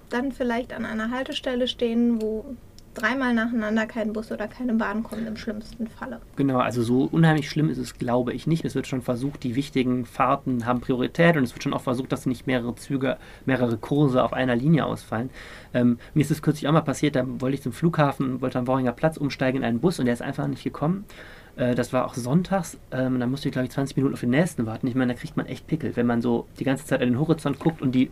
dann 0.09 0.31
vielleicht 0.31 0.73
an 0.73 0.85
einer 0.85 1.11
Haltestelle 1.11 1.67
stehen, 1.67 2.21
wo 2.21 2.55
dreimal 2.93 3.33
nacheinander 3.33 3.85
kein 3.85 4.13
Bus 4.13 4.31
oder 4.31 4.47
keine 4.47 4.73
Bahn 4.73 5.03
kommt, 5.03 5.27
im 5.27 5.37
schlimmsten 5.37 5.87
Falle. 5.87 6.19
Genau, 6.35 6.59
also 6.59 6.83
so 6.83 7.07
unheimlich 7.11 7.49
schlimm 7.49 7.69
ist 7.69 7.77
es, 7.77 7.97
glaube 7.97 8.33
ich, 8.33 8.47
nicht. 8.47 8.65
Es 8.65 8.75
wird 8.75 8.87
schon 8.87 9.01
versucht, 9.01 9.43
die 9.43 9.55
wichtigen 9.55 10.05
Fahrten 10.05 10.65
haben 10.65 10.81
Priorität 10.81 11.37
und 11.37 11.43
es 11.43 11.53
wird 11.53 11.63
schon 11.63 11.73
auch 11.73 11.81
versucht, 11.81 12.11
dass 12.11 12.25
nicht 12.25 12.47
mehrere 12.47 12.75
Züge, 12.75 13.17
mehrere 13.45 13.77
Kurse 13.77 14.23
auf 14.23 14.33
einer 14.33 14.55
Linie 14.55 14.85
ausfallen. 14.85 15.29
Ähm, 15.73 15.99
mir 16.13 16.21
ist 16.21 16.31
es 16.31 16.41
kürzlich 16.41 16.67
auch 16.67 16.73
mal 16.73 16.81
passiert, 16.81 17.15
da 17.15 17.23
wollte 17.25 17.55
ich 17.55 17.61
zum 17.61 17.73
Flughafen, 17.73 18.41
wollte 18.41 18.59
am 18.59 18.67
Worringer 18.67 18.91
Platz 18.91 19.17
umsteigen 19.17 19.59
in 19.59 19.63
einen 19.63 19.79
Bus 19.79 19.99
und 19.99 20.05
der 20.05 20.13
ist 20.13 20.21
einfach 20.21 20.47
nicht 20.47 20.63
gekommen. 20.63 21.05
Äh, 21.55 21.75
das 21.75 21.93
war 21.93 22.05
auch 22.05 22.13
sonntags, 22.13 22.77
ähm, 22.91 23.19
da 23.19 23.27
musste 23.27 23.47
ich, 23.47 23.53
glaube 23.53 23.65
ich, 23.65 23.71
20 23.71 23.95
Minuten 23.97 24.13
auf 24.13 24.19
den 24.21 24.29
nächsten 24.29 24.65
warten. 24.65 24.87
Ich 24.87 24.95
meine, 24.95 25.13
da 25.13 25.19
kriegt 25.19 25.37
man 25.37 25.45
echt 25.45 25.67
Pickel, 25.67 25.95
wenn 25.95 26.07
man 26.07 26.21
so 26.21 26.47
die 26.59 26.63
ganze 26.63 26.85
Zeit 26.85 27.01
an 27.01 27.09
den 27.09 27.19
Horizont 27.19 27.59
guckt 27.59 27.81
und 27.81 27.93
die 27.93 28.11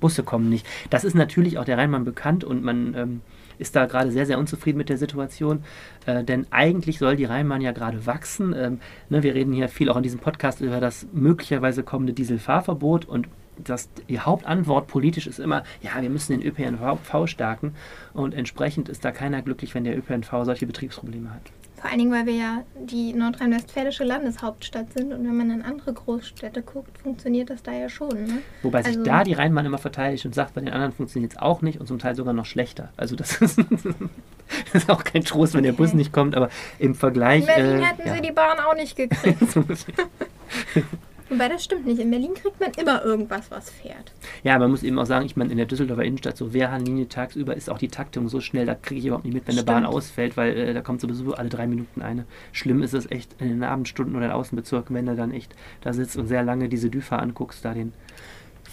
Busse 0.00 0.22
kommen 0.22 0.48
nicht. 0.48 0.66
Das 0.90 1.04
ist 1.04 1.14
natürlich 1.14 1.58
auch 1.58 1.64
der 1.64 1.78
Rheinbahn 1.78 2.04
bekannt 2.04 2.44
und 2.44 2.62
man 2.62 2.94
ähm, 2.94 3.20
ist 3.58 3.76
da 3.76 3.86
gerade 3.86 4.10
sehr, 4.10 4.26
sehr 4.26 4.38
unzufrieden 4.38 4.78
mit 4.78 4.88
der 4.88 4.98
Situation. 4.98 5.64
Äh, 6.06 6.24
denn 6.24 6.46
eigentlich 6.50 6.98
soll 6.98 7.16
die 7.16 7.24
Rheinbahn 7.24 7.60
ja 7.60 7.72
gerade 7.72 8.06
wachsen. 8.06 8.54
Ähm, 8.56 8.80
ne, 9.08 9.22
wir 9.22 9.34
reden 9.34 9.52
hier 9.52 9.68
viel 9.68 9.90
auch 9.90 9.96
in 9.96 10.02
diesem 10.02 10.20
Podcast 10.20 10.60
über 10.60 10.80
das 10.80 11.06
möglicherweise 11.12 11.82
kommende 11.82 12.12
Dieselfahrverbot 12.12 13.04
und 13.04 13.28
das, 13.62 13.88
die 14.08 14.20
Hauptantwort 14.20 14.86
politisch 14.86 15.26
ist 15.26 15.38
immer, 15.38 15.64
ja, 15.80 15.90
wir 16.00 16.10
müssen 16.10 16.38
den 16.38 16.46
ÖPNV 16.46 17.26
stärken 17.26 17.74
und 18.12 18.34
entsprechend 18.34 18.88
ist 18.88 19.04
da 19.04 19.12
keiner 19.12 19.42
glücklich, 19.42 19.74
wenn 19.74 19.84
der 19.84 19.96
ÖPNV 19.96 20.44
solche 20.44 20.66
Betriebsprobleme 20.66 21.32
hat. 21.32 21.52
Vor 21.80 21.90
allen 21.90 21.98
Dingen, 21.98 22.12
weil 22.12 22.24
wir 22.24 22.34
ja 22.34 22.62
die 22.78 23.12
nordrhein-westfälische 23.12 24.02
Landeshauptstadt 24.02 24.92
sind 24.94 25.12
und 25.12 25.26
wenn 25.26 25.36
man 25.36 25.50
in 25.50 25.62
andere 25.62 25.92
Großstädte 25.92 26.62
guckt, 26.62 26.96
funktioniert 26.98 27.50
das 27.50 27.62
da 27.62 27.72
ja 27.72 27.88
schon. 27.88 28.08
Ne? 28.08 28.38
Wobei 28.62 28.82
sich 28.82 28.96
Also- 28.96 29.04
da 29.04 29.24
die 29.24 29.34
Rheinbahn 29.34 29.66
immer 29.66 29.78
verteidigt 29.78 30.24
und 30.24 30.34
sagt, 30.34 30.54
bei 30.54 30.62
den 30.62 30.72
anderen 30.72 30.92
funktioniert 30.92 31.32
es 31.32 31.38
auch 31.38 31.60
nicht 31.60 31.78
und 31.78 31.86
zum 31.86 31.98
Teil 31.98 32.14
sogar 32.14 32.32
noch 32.32 32.46
schlechter. 32.46 32.88
Also 32.96 33.14
das 33.14 33.36
ist, 33.42 33.58
das 33.58 34.82
ist 34.82 34.90
auch 34.90 35.04
kein 35.04 35.22
Trost, 35.22 35.54
wenn 35.54 35.64
der 35.64 35.72
Bus 35.72 35.92
nicht 35.92 36.12
kommt, 36.12 36.34
aber 36.34 36.48
im 36.78 36.94
Vergleich... 36.94 37.40
In 37.40 37.46
Berlin 37.46 37.82
äh, 37.82 37.84
hätten 37.84 38.08
ja. 38.08 38.14
sie 38.14 38.22
die 38.22 38.32
Bahn 38.32 38.58
auch 38.58 38.74
nicht 38.74 38.96
gekriegt. 38.96 39.38
Wobei 41.28 41.48
das 41.48 41.64
stimmt 41.64 41.86
nicht. 41.86 42.00
In 42.00 42.10
Berlin 42.10 42.34
kriegt 42.34 42.60
man 42.60 42.70
immer 42.72 43.04
irgendwas, 43.04 43.50
was 43.50 43.70
fährt. 43.70 44.12
Ja, 44.44 44.58
man 44.58 44.70
muss 44.70 44.82
eben 44.82 44.98
auch 44.98 45.06
sagen, 45.06 45.26
ich 45.26 45.36
meine, 45.36 45.50
in 45.50 45.56
der 45.56 45.66
Düsseldorfer 45.66 46.04
Innenstadt, 46.04 46.36
so 46.36 46.52
Wehrhahnlinie 46.52 47.08
tagsüber, 47.08 47.56
ist 47.56 47.68
auch 47.68 47.78
die 47.78 47.88
Taktung 47.88 48.28
so 48.28 48.40
schnell, 48.40 48.66
da 48.66 48.74
kriege 48.74 49.00
ich 49.00 49.06
überhaupt 49.06 49.24
nicht 49.24 49.34
mit, 49.34 49.46
wenn 49.46 49.54
Stimmt. 49.54 49.68
eine 49.68 49.82
Bahn 49.82 49.92
ausfällt, 49.92 50.36
weil 50.36 50.56
äh, 50.56 50.74
da 50.74 50.82
kommt 50.82 51.00
sowieso 51.00 51.34
alle 51.34 51.48
drei 51.48 51.66
Minuten 51.66 52.00
eine. 52.02 52.26
Schlimm 52.52 52.82
ist 52.82 52.94
es 52.94 53.10
echt 53.10 53.34
in 53.40 53.48
den 53.48 53.64
Abendstunden 53.64 54.14
oder 54.14 54.26
in 54.26 54.32
Außenbezirken, 54.32 54.94
wenn 54.94 55.06
du 55.06 55.16
dann 55.16 55.32
echt 55.32 55.54
da 55.80 55.92
sitzt 55.92 56.16
und 56.16 56.28
sehr 56.28 56.44
lange 56.44 56.68
diese 56.68 56.90
Düfer 56.90 57.20
anguckst, 57.20 57.64
da 57.64 57.74
den 57.74 57.92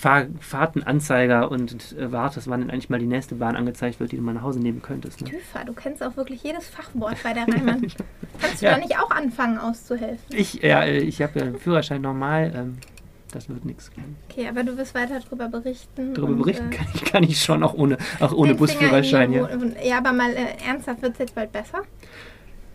Fahr 0.04 0.26
Fahrtenanzeiger 0.42 1.50
und 1.50 1.96
äh, 1.98 2.12
wartest, 2.12 2.50
wann 2.50 2.60
denn 2.60 2.70
eigentlich 2.70 2.90
mal 2.90 3.00
die 3.00 3.06
nächste 3.06 3.36
Bahn 3.36 3.56
angezeigt 3.56 4.02
wird, 4.02 4.12
die 4.12 4.18
du 4.18 4.22
mal 4.22 4.34
nach 4.34 4.42
Hause 4.42 4.60
nehmen 4.60 4.82
könntest. 4.82 5.22
Ne? 5.22 5.30
TÜFA, 5.30 5.64
du 5.64 5.72
kennst 5.72 6.04
auch 6.04 6.18
wirklich 6.18 6.44
jedes 6.44 6.68
Fachwort 6.68 7.16
bei 7.24 7.32
der 7.32 7.44
Reimann. 7.48 7.88
Kannst 8.42 8.62
du 8.62 8.66
Ja. 8.66 8.74
da 8.74 8.78
nicht 8.80 9.00
auch 9.00 9.12
anfangen 9.12 9.58
auszuhelfen? 9.58 10.20
Ich, 10.36 10.56
ja, 10.56 10.84
äh, 10.84 10.98
ich 11.00 11.22
habe 11.22 11.40
ja 11.40 11.46
einen 11.46 11.58
Führerschein 11.58 12.02
normal, 12.02 12.52
ähm, 12.54 12.78
das 13.32 13.48
wird 13.48 13.64
nichts. 13.64 13.92
Okay, 14.30 14.48
aber 14.50 14.64
du 14.64 14.76
wirst 14.78 14.94
weiter 14.94 15.22
darüber 15.24 15.48
berichten. 15.48 16.14
Darüber 16.14 16.34
berichten 16.34 16.70
äh, 16.70 16.76
kann 16.76 16.88
ich, 16.94 17.06
kann 17.06 17.24
ich 17.24 17.42
schon, 17.42 17.64
auch 17.64 17.74
ohne, 17.74 17.98
auch 18.20 18.34
ohne 18.34 18.56
Busführerschein. 18.56 19.32
Ja. 19.32 19.48
Ja, 19.84 19.98
aber 20.00 20.12
mal 20.12 20.32
äh, 20.32 20.68
ernsthaft, 20.68 21.02
wird 21.02 21.14
es 21.14 21.20
jetzt 21.20 21.36
bald 21.36 21.52
besser? 21.54 21.80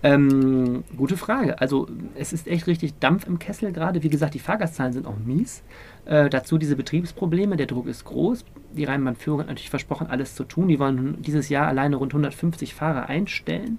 Ähm, 0.03 0.85
gute 0.97 1.17
Frage. 1.17 1.61
Also 1.61 1.89
es 2.15 2.33
ist 2.33 2.47
echt 2.47 2.67
richtig 2.67 2.99
Dampf 3.01 3.27
im 3.27 3.39
Kessel 3.39 3.73
gerade. 3.73 4.03
Wie 4.03 4.09
gesagt, 4.09 4.35
die 4.35 4.39
Fahrgastzahlen 4.39 4.93
sind 4.93 5.07
auch 5.07 5.17
mies. 5.19 5.63
Äh, 6.05 6.31
dazu 6.31 6.57
diese 6.57 6.77
Betriebsprobleme, 6.77 7.57
der 7.57 7.67
Druck 7.67 7.89
ist 7.89 8.05
groß. 8.05 8.45
Die 8.73 8.85
Rheinbahn-Führung 8.85 9.41
hat 9.41 9.49
natürlich 9.49 9.71
versprochen, 9.71 10.07
alles 10.07 10.35
zu 10.35 10.45
tun. 10.45 10.69
Die 10.69 10.79
wollen 10.79 11.21
dieses 11.23 11.49
Jahr 11.49 11.67
alleine 11.67 11.97
rund 11.97 12.13
150 12.13 12.75
Fahrer 12.75 13.09
einstellen 13.09 13.79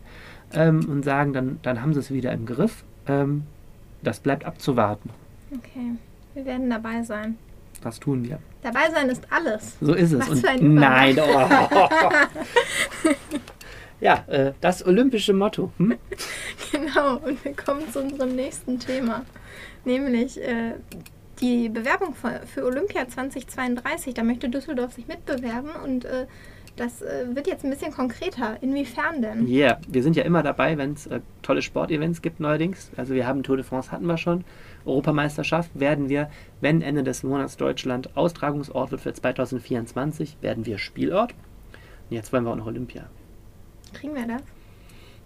ähm, 0.53 0.85
und 0.89 1.03
sagen, 1.03 1.31
dann, 1.31 1.59
dann 1.61 1.81
haben 1.81 1.93
sie 1.93 1.99
es 1.99 2.11
wieder 2.11 2.33
im 2.33 2.45
Griff. 2.45 2.83
Ähm, 3.07 3.43
das 4.01 4.19
bleibt 4.19 4.45
abzuwarten. 4.45 5.09
Okay, 5.55 5.95
wir 6.33 6.45
werden 6.45 6.69
dabei 6.69 7.01
sein. 7.03 7.37
Das 7.81 7.99
tun 7.99 8.25
wir. 8.25 8.39
Dabei 8.61 8.89
sein 8.93 9.07
ist 9.09 9.25
alles. 9.29 9.77
So 9.79 9.93
ist 9.93 10.11
es. 10.11 10.29
Was 10.29 10.41
für 10.41 10.49
ein 10.49 10.73
nein, 10.73 11.17
oh. 11.17 11.49
Ja, 14.01 14.23
äh, 14.27 14.53
das 14.61 14.85
olympische 14.85 15.33
Motto. 15.33 15.71
Hm? 15.77 15.97
Genau, 16.71 17.17
und 17.17 17.43
wir 17.43 17.53
kommen 17.53 17.89
zu 17.91 17.99
unserem 17.99 18.35
nächsten 18.35 18.79
Thema, 18.79 19.25
nämlich 19.85 20.39
äh, 20.39 20.75
die 21.41 21.69
Bewerbung 21.69 22.13
für, 22.13 22.41
für 22.45 22.65
Olympia 22.65 23.07
2032. 23.07 24.13
Da 24.13 24.23
möchte 24.23 24.49
Düsseldorf 24.49 24.93
sich 24.93 25.07
mitbewerben 25.07 25.71
und 25.83 26.05
äh, 26.05 26.27
das 26.75 27.01
äh, 27.01 27.25
wird 27.33 27.47
jetzt 27.47 27.65
ein 27.65 27.71
bisschen 27.71 27.91
konkreter. 27.91 28.57
Inwiefern 28.61 29.21
denn? 29.21 29.47
Ja, 29.47 29.67
yeah. 29.67 29.81
wir 29.87 30.03
sind 30.03 30.15
ja 30.15 30.23
immer 30.23 30.43
dabei, 30.43 30.77
wenn 30.77 30.93
es 30.93 31.07
äh, 31.07 31.19
tolle 31.41 31.61
Sportevents 31.61 32.21
gibt 32.21 32.39
neuerdings. 32.39 32.91
Also 32.95 33.13
wir 33.13 33.27
haben 33.27 33.43
Tour 33.43 33.57
de 33.57 33.65
France 33.65 33.91
hatten 33.91 34.05
wir 34.05 34.17
schon. 34.17 34.45
Europameisterschaft 34.85 35.71
werden 35.77 36.07
wir, 36.07 36.29
wenn 36.61 36.81
Ende 36.81 37.03
des 37.03 37.23
Monats 37.23 37.57
Deutschland 37.57 38.15
Austragungsort 38.15 38.91
wird 38.91 39.01
für 39.01 39.13
2024, 39.13 40.37
werden 40.41 40.65
wir 40.65 40.77
Spielort. 40.77 41.33
Und 42.09 42.15
jetzt 42.15 42.31
wollen 42.31 42.45
wir 42.45 42.51
auch 42.51 42.55
noch 42.55 42.67
Olympia. 42.67 43.09
Kriegen 43.93 44.15
wir 44.15 44.27
das? 44.27 44.41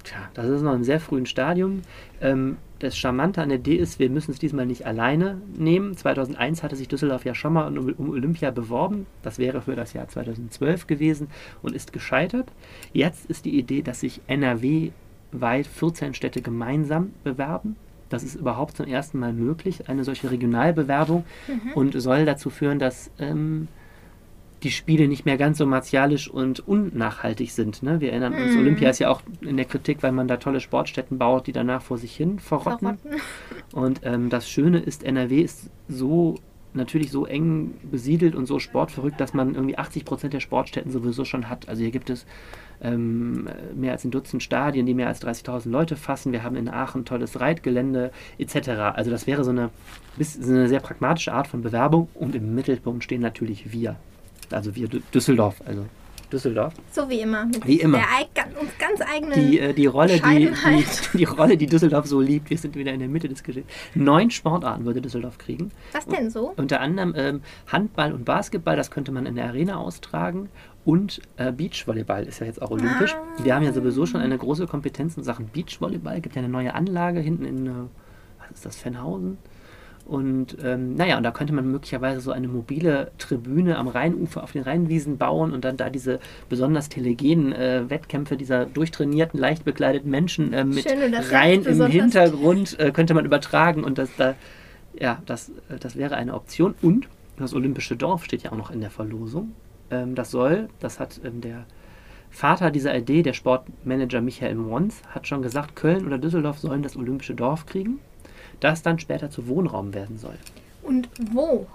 Tja, 0.03 0.29
das 0.34 0.48
ist 0.48 0.62
noch 0.62 0.74
im 0.74 0.84
sehr 0.84 1.00
frühen 1.00 1.25
Stadium. 1.25 1.82
Ähm, 2.22 2.58
das 2.79 2.98
Charmante 2.98 3.41
an 3.41 3.50
der 3.50 3.60
Idee 3.60 3.77
ist, 3.77 4.00
wir 4.00 4.10
müssen 4.10 4.32
es 4.32 4.39
diesmal 4.39 4.65
nicht 4.65 4.86
alleine 4.86 5.41
nehmen. 5.58 5.96
2001 5.96 6.62
hatte 6.62 6.75
sich 6.75 6.89
Düsseldorf 6.89 7.24
ja 7.24 7.34
schon 7.34 7.53
mal 7.53 7.77
um, 7.77 7.93
um 7.93 8.10
Olympia 8.10 8.51
beworben. 8.51 9.08
Das 9.22 9.39
wäre 9.39 9.62
für 9.62 9.75
das 9.75 9.93
Jahr 9.93 10.10
2012 10.10 10.88
gewesen 10.88 11.29
und 11.62 11.74
ist 11.74 11.93
gescheitert. 11.93 12.51
Jetzt 12.91 13.29
ist 13.29 13.46
die 13.46 13.58
Idee, 13.58 13.82
dass 13.82 14.01
sich 14.01 14.20
NRW-weit 14.27 15.67
14 15.67 16.13
Städte 16.13 16.41
gemeinsam 16.41 17.13
bewerben. 17.24 17.77
Das 18.10 18.24
ist 18.24 18.36
überhaupt 18.36 18.75
zum 18.75 18.88
ersten 18.88 19.17
Mal 19.17 19.32
möglich, 19.32 19.88
eine 19.88 20.03
solche 20.03 20.29
Regionalbewerbung 20.29 21.24
und 21.74 22.00
soll 22.00 22.25
dazu 22.25 22.50
führen, 22.50 22.77
dass 22.77 23.10
ähm, 23.17 23.70
die 24.63 24.72
Spiele 24.72 25.08
nicht 25.08 25.25
mehr 25.25 25.38
ganz 25.38 25.58
so 25.58 25.65
martialisch 25.65 26.29
und 26.29 26.67
unnachhaltig 26.67 27.51
sind. 27.51 27.84
Ne? 27.84 28.00
Wir 28.01 28.12
erinnern 28.12 28.34
uns, 28.34 28.53
Mhm. 28.53 28.60
Olympia 28.60 28.89
ist 28.89 29.00
ja 29.00 29.10
auch 29.10 29.22
in 29.41 29.58
der 29.58 29.65
Kritik, 29.65 30.03
weil 30.03 30.12
man 30.12 30.27
da 30.27 30.38
tolle 30.38 30.60
Sportstätten 30.60 31.17
baut, 31.17 31.48
die 31.48 31.51
danach 31.51 31.82
vor 31.82 31.98
sich 31.98 32.15
hin 32.15 32.39
verrotten. 32.39 32.98
Verrotten. 32.98 33.22
Und 33.74 34.01
ähm, 34.03 34.29
das 34.29 34.50
Schöne 34.50 34.79
ist, 34.79 35.03
NRW 35.03 35.41
ist 35.41 35.70
so 35.88 36.36
natürlich 36.75 37.12
so 37.12 37.25
eng 37.25 37.75
besiedelt 37.91 38.36
und 38.36 38.48
so 38.48 38.60
sportverrückt, 38.60 39.20
dass 39.20 39.34
man 39.34 39.55
irgendwie 39.55 39.77
80 39.77 40.05
Prozent 40.05 40.33
der 40.33 40.40
Sportstätten 40.40 40.92
sowieso 40.92 41.25
schon 41.25 41.50
hat. 41.50 41.70
Also 41.70 41.81
hier 41.81 41.92
gibt 41.92 42.09
es 42.09 42.25
ähm, 42.81 43.48
mehr 43.75 43.92
als 43.92 44.03
ein 44.03 44.11
Dutzend 44.11 44.42
Stadien, 44.44 44.85
die 44.85 44.94
mehr 44.94 45.07
als 45.07 45.22
30.000 45.22 45.70
Leute 45.70 45.96
fassen. 45.96 46.31
Wir 46.31 46.44
haben 46.44 46.55
in 46.55 46.70
Aachen 46.70 47.05
tolles 47.05 47.40
Reitgelände 47.40 48.11
etc. 48.40 48.70
Also 48.96 49.11
das 49.11 49.27
wäre 49.27 49.44
so 49.44 49.51
eine, 49.51 49.70
so 50.20 50.51
eine 50.51 50.68
sehr 50.68 50.79
pragmatische 50.79 51.33
Art 51.33 51.48
von 51.48 51.61
Bewerbung 51.61 52.09
und 52.16 52.35
im 52.35 52.55
Mittelpunkt 52.55 53.03
stehen 53.03 53.22
natürlich 53.22 53.72
wir. 53.72 53.98
Also 54.53 54.75
wir 54.75 54.87
Dü- 54.87 55.01
Düsseldorf, 55.13 55.61
also 55.66 55.85
Düsseldorf. 56.31 56.74
So 56.92 57.07
wie 57.09 57.20
immer. 57.22 57.46
Mit 57.46 57.66
Wie 57.66 57.79
immer. 57.79 58.00
Der 58.00 58.07
uns 58.59 58.72
ganz 58.79 59.01
eigenen. 59.01 59.33
Die, 59.33 59.59
äh, 59.59 59.74
die, 59.74 59.85
Rolle, 59.85 60.20
die, 60.20 60.50
die, 60.50 60.85
die 61.18 61.24
Rolle, 61.25 61.57
die 61.57 61.68
Düsseldorf 61.68 62.07
so 62.07 62.20
liebt, 62.20 62.50
wir 62.50 62.57
sind 62.57 62.75
wieder 62.75 62.92
in 62.92 63.00
der 63.00 63.07
Mitte 63.07 63.29
des 63.29 63.44
Geschehens. 63.44 63.68
Neun 63.94 64.31
Sportarten 64.31 64.85
würde 64.85 65.01
Düsseldorf 65.01 65.37
kriegen. 65.37 65.72
Was 65.92 66.07
denn 66.07 66.29
so? 66.31 66.53
Unter 66.57 66.81
anderem 66.81 67.13
ähm, 67.16 67.42
Handball 67.72 68.13
und 68.13 68.25
Basketball, 68.25 68.75
das 68.75 68.89
könnte 68.89 69.11
man 69.11 69.25
in 69.25 69.35
der 69.35 69.46
Arena 69.46 69.77
austragen. 69.77 70.50
Und 70.85 71.22
äh, 71.37 71.51
Beachvolleyball 71.51 72.25
ist 72.25 72.39
ja 72.39 72.46
jetzt 72.48 72.61
auch 72.61 72.72
olympisch. 72.72 73.13
Ah. 73.13 73.44
Wir 73.44 73.55
haben 73.55 73.63
ja 73.63 73.72
sowieso 73.72 74.05
schon 74.05 74.20
eine 74.20 74.37
große 74.37 74.68
Kompetenz 74.68 75.16
in 75.16 75.24
Sachen 75.24 75.48
Beachvolleyball. 75.48 76.20
Gibt 76.20 76.35
ja 76.35 76.42
eine 76.42 76.50
neue 76.51 76.74
Anlage 76.74 77.20
hinten 77.20 77.46
in, 77.46 77.68
äh, 77.68 77.70
was 78.39 78.51
ist 78.55 78.66
das, 78.66 78.75
Fennhausen? 78.77 79.37
Und 80.05 80.57
ähm, 80.61 80.96
naja, 80.96 81.16
und 81.16 81.24
da 81.24 81.31
könnte 81.31 81.53
man 81.53 81.72
möglicherweise 81.72 82.20
so 82.20 82.31
eine 82.31 82.50
mobile 82.50 83.11
Tribüne 83.18 83.77
am 83.77 83.87
Rheinufer 83.87 84.44
auf 84.44 84.51
den 84.51 84.63
Rheinwiesen 84.63 85.18
bauen 85.18 85.53
und 85.53 85.63
dann 85.63 85.77
da 85.77 85.89
diese 85.89 86.20
besonders 86.50 86.89
telegenen 86.89 87.53
äh, 87.53 87.89
Wettkämpfe 87.89 88.35
dieser 88.35 88.66
durchtrainierten, 88.66 89.39
leicht 89.39 89.63
bekleideten 89.63 90.11
Menschen 90.11 90.51
äh, 90.51 90.66
mit 90.66 90.83
Schön, 90.83 91.13
rein 91.13 91.63
im 91.63 91.85
Hintergrund 91.85 92.77
äh, 92.79 92.92
könnte 92.92 93.13
man 93.13 93.25
übertragen 93.25 93.85
und 93.85 93.98
das 93.98 94.09
da, 94.18 94.35
ja, 95.00 95.22
das, 95.25 95.50
äh, 95.70 95.79
das 95.79 95.96
wäre 95.96 96.16
eine 96.16 96.33
Option. 96.33 96.75
Und 96.81 97.07
das 97.37 97.53
Olympische 97.53 97.96
Dorf 97.96 98.25
steht 98.25 98.44
ja 98.44 98.51
auch 98.51 98.57
noch 98.57 98.72
in 98.72 98.81
der 98.81 98.92
Verlosung. 98.92 99.53
Ähm, 99.89 100.16
das 100.16 100.31
soll, 100.31 100.68
das 100.79 101.00
hat 101.00 101.22
ähm, 101.24 101.39
der 101.39 101.66
Vater 102.29 102.72
dieser 102.72 102.98
Idee, 102.98 103.22
der 103.22 103.33
Sportmanager 103.33 104.20
Michael 104.20 104.55
Mons, 104.55 105.01
hat 105.09 105.27
schon 105.27 105.44
gesagt, 105.44 105.75
Köln 105.75 106.05
oder 106.05 106.18
Düsseldorf 106.18 106.57
sollen 106.57 106.81
das 106.81 106.98
Olympische 106.98 107.35
Dorf 107.35 107.68
kriegen, 107.68 108.00
das 108.60 108.82
dann 108.82 109.00
später 109.00 109.29
zu 109.29 109.48
Wohnraum 109.48 109.94
werden 109.94 110.18
soll. 110.18 110.38
Und 110.82 111.10
wo 111.32 111.68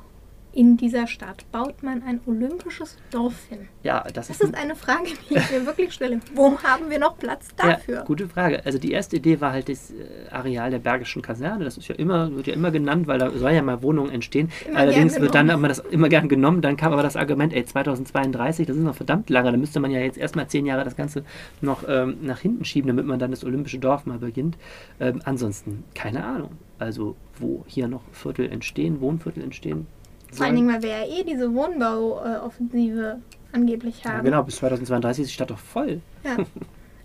in 0.53 0.77
dieser 0.77 1.07
Stadt 1.07 1.45
baut 1.53 1.83
man 1.83 2.03
ein 2.03 2.21
olympisches 2.27 2.97
Dorf 3.11 3.47
hin? 3.49 3.69
Ja, 3.83 4.03
das, 4.13 4.29
Das 4.29 4.41
ist 4.41 4.55
eine 4.55 4.75
Frage, 4.75 5.11
die 5.29 5.37
ich 5.37 5.51
mir 5.51 5.67
wirklich 5.67 5.93
stelle. 5.93 6.21
Wo 6.35 6.59
haben 6.63 6.91
wir 6.91 6.99
noch 6.99 7.19
Platz 7.19 7.49
dafür? 7.57 7.97
Ja, 7.97 8.03
gute 8.05 8.29
Frage. 8.29 8.65
Also 8.65 8.79
die 8.79 8.93
erste 8.93 9.17
Idee 9.17 9.41
war 9.41 9.53
halt 9.53 9.69
das 9.69 9.91
äh, 9.91 10.31
Areal 10.31 10.71
der 10.71 10.79
Bergischen 10.79 11.23
Kaserne. 11.23 11.65
Das 11.65 11.77
ist 11.77 11.89
ja 11.89 11.95
immer, 11.95 12.35
wird 12.35 12.47
ja 12.47 12.55
immer 12.55 12.71
genannt, 12.71 13.07
weil 13.07 13.19
da 13.19 13.31
soll 13.31 13.53
ja 13.53 13.63
mal 13.63 13.83
Wohnungen 13.83 14.11
entstehen. 14.11 14.51
Immer 14.67 14.79
Allerdings 14.79 15.21
wird 15.21 15.35
dann 15.35 15.49
immer 15.49 15.69
das 15.69 15.79
immer 15.79 16.09
gern 16.09 16.29
genommen. 16.29 16.63
Dann 16.63 16.77
kam 16.77 16.93
aber 16.93 17.03
das 17.03 17.17
Argument, 17.17 17.53
ey, 17.53 17.65
2032, 17.65 18.67
das 18.67 18.77
ist 18.77 18.83
noch 18.83 18.95
verdammt 18.97 19.31
lange. 19.31 19.53
Da 19.53 19.57
müsste 19.57 19.81
man 19.81 19.91
ja 19.91 20.01
jetzt 20.01 20.19
erstmal 20.19 20.49
zehn 20.49 20.67
Jahre 20.67 20.85
das 20.85 20.97
Ganze 20.97 21.25
noch 21.61 21.85
ähm, 21.89 22.19
nach 22.23 22.41
hinten 22.41 22.65
schieben, 22.65 22.89
damit 22.89 23.07
man 23.07 23.19
dann 23.19 23.31
das 23.31 23.45
Olympische 23.45 23.79
Dorf 23.79 24.07
mal 24.07 24.19
beginnt. 24.19 24.57
Ähm, 24.99 25.21
ansonsten 25.25 25.85
keine 25.95 26.25
Ahnung. 26.25 26.53
Also 26.79 27.17
wo 27.39 27.65
hier 27.67 27.89
noch 27.89 28.03
Viertel 28.13 28.51
entstehen, 28.51 29.01
Wohnviertel 29.01 29.43
entstehen. 29.43 29.87
Vor 30.33 30.47
allen 30.47 30.57
Dingen, 30.57 30.73
weil 30.73 30.83
wir 30.83 30.91
ja 30.91 31.07
eh 31.07 31.25
diese 31.25 31.53
Wohnbauoffensive 31.55 33.21
angeblich 33.53 34.03
ja, 34.05 34.13
haben. 34.13 34.25
genau, 34.25 34.43
bis 34.43 34.57
2032 34.57 35.23
ist 35.23 35.29
die 35.31 35.35
Stadt 35.35 35.51
doch 35.51 35.59
voll. 35.59 36.01
Ja. 36.25 36.37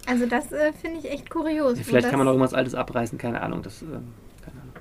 Also 0.06 0.26
das 0.26 0.52
äh, 0.52 0.74
finde 0.74 1.00
ich 1.00 1.10
echt 1.10 1.30
kurios. 1.30 1.80
wo 1.80 1.84
Vielleicht 1.84 2.10
kann 2.10 2.18
man 2.18 2.26
noch 2.26 2.34
irgendwas 2.34 2.54
Altes 2.54 2.76
abreißen, 2.76 3.18
keine 3.18 3.42
Ahnung. 3.42 3.62
Das, 3.62 3.82
ähm, 3.82 4.14
keine 4.42 4.60
Ahnung. 4.62 4.74